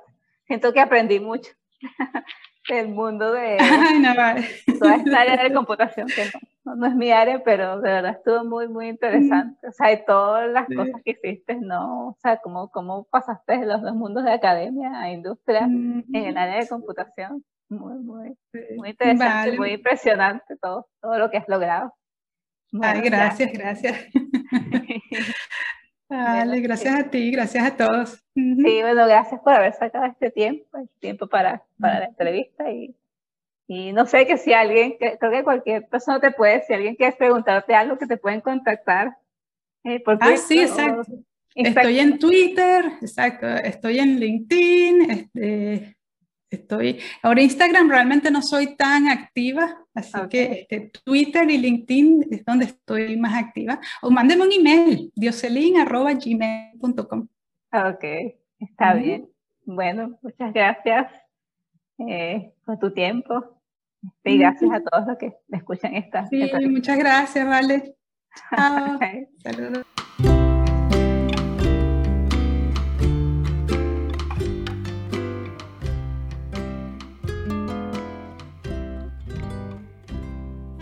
[0.48, 1.52] Siento que aprendí mucho.
[2.70, 3.58] el mundo de
[4.80, 6.30] toda esta área de computación, que
[6.64, 9.68] no, es mi área, pero de verdad estuvo muy, muy interesante.
[9.68, 12.10] O sea, de todas las cosas que hiciste, ¿no?
[12.10, 16.38] O sea, cómo, cómo pasaste de los dos mundos de academia a industria en el
[16.38, 17.44] área de computación.
[17.70, 18.38] Muy, muy,
[18.78, 21.94] muy interesante, muy impresionante todo, todo lo que has logrado.
[22.82, 24.06] Ay, gracias, gracias.
[26.08, 28.24] Vale, gracias a ti, gracias a todos.
[28.36, 32.96] Sí, bueno, gracias por haber sacado este tiempo, el tiempo para, para la entrevista y,
[33.68, 37.16] y no sé que si alguien, creo que cualquier persona te puede, si alguien quiere
[37.16, 39.18] preguntarte algo, que te pueden contactar.
[39.84, 41.04] Eh, ah, sí, exacto.
[41.56, 45.98] Estoy en Twitter, exacto, estoy en LinkedIn, este,
[46.50, 52.46] estoy, ahora Instagram realmente no soy tan activa, así que este, Twitter y LinkedIn es
[52.46, 53.80] donde estoy más activa.
[54.02, 57.28] O mándeme un email, dioselin.gmail.com.
[57.72, 58.04] Ok,
[58.60, 59.28] está bien.
[59.66, 61.12] Bueno, muchas gracias
[61.98, 63.56] eh, por tu tiempo.
[64.24, 66.28] Y gracias a todos los que me escuchan esta.
[66.28, 67.96] Sí, muchas gracias, Vale.
[68.56, 69.00] Chao.
[69.44, 69.86] Saludos.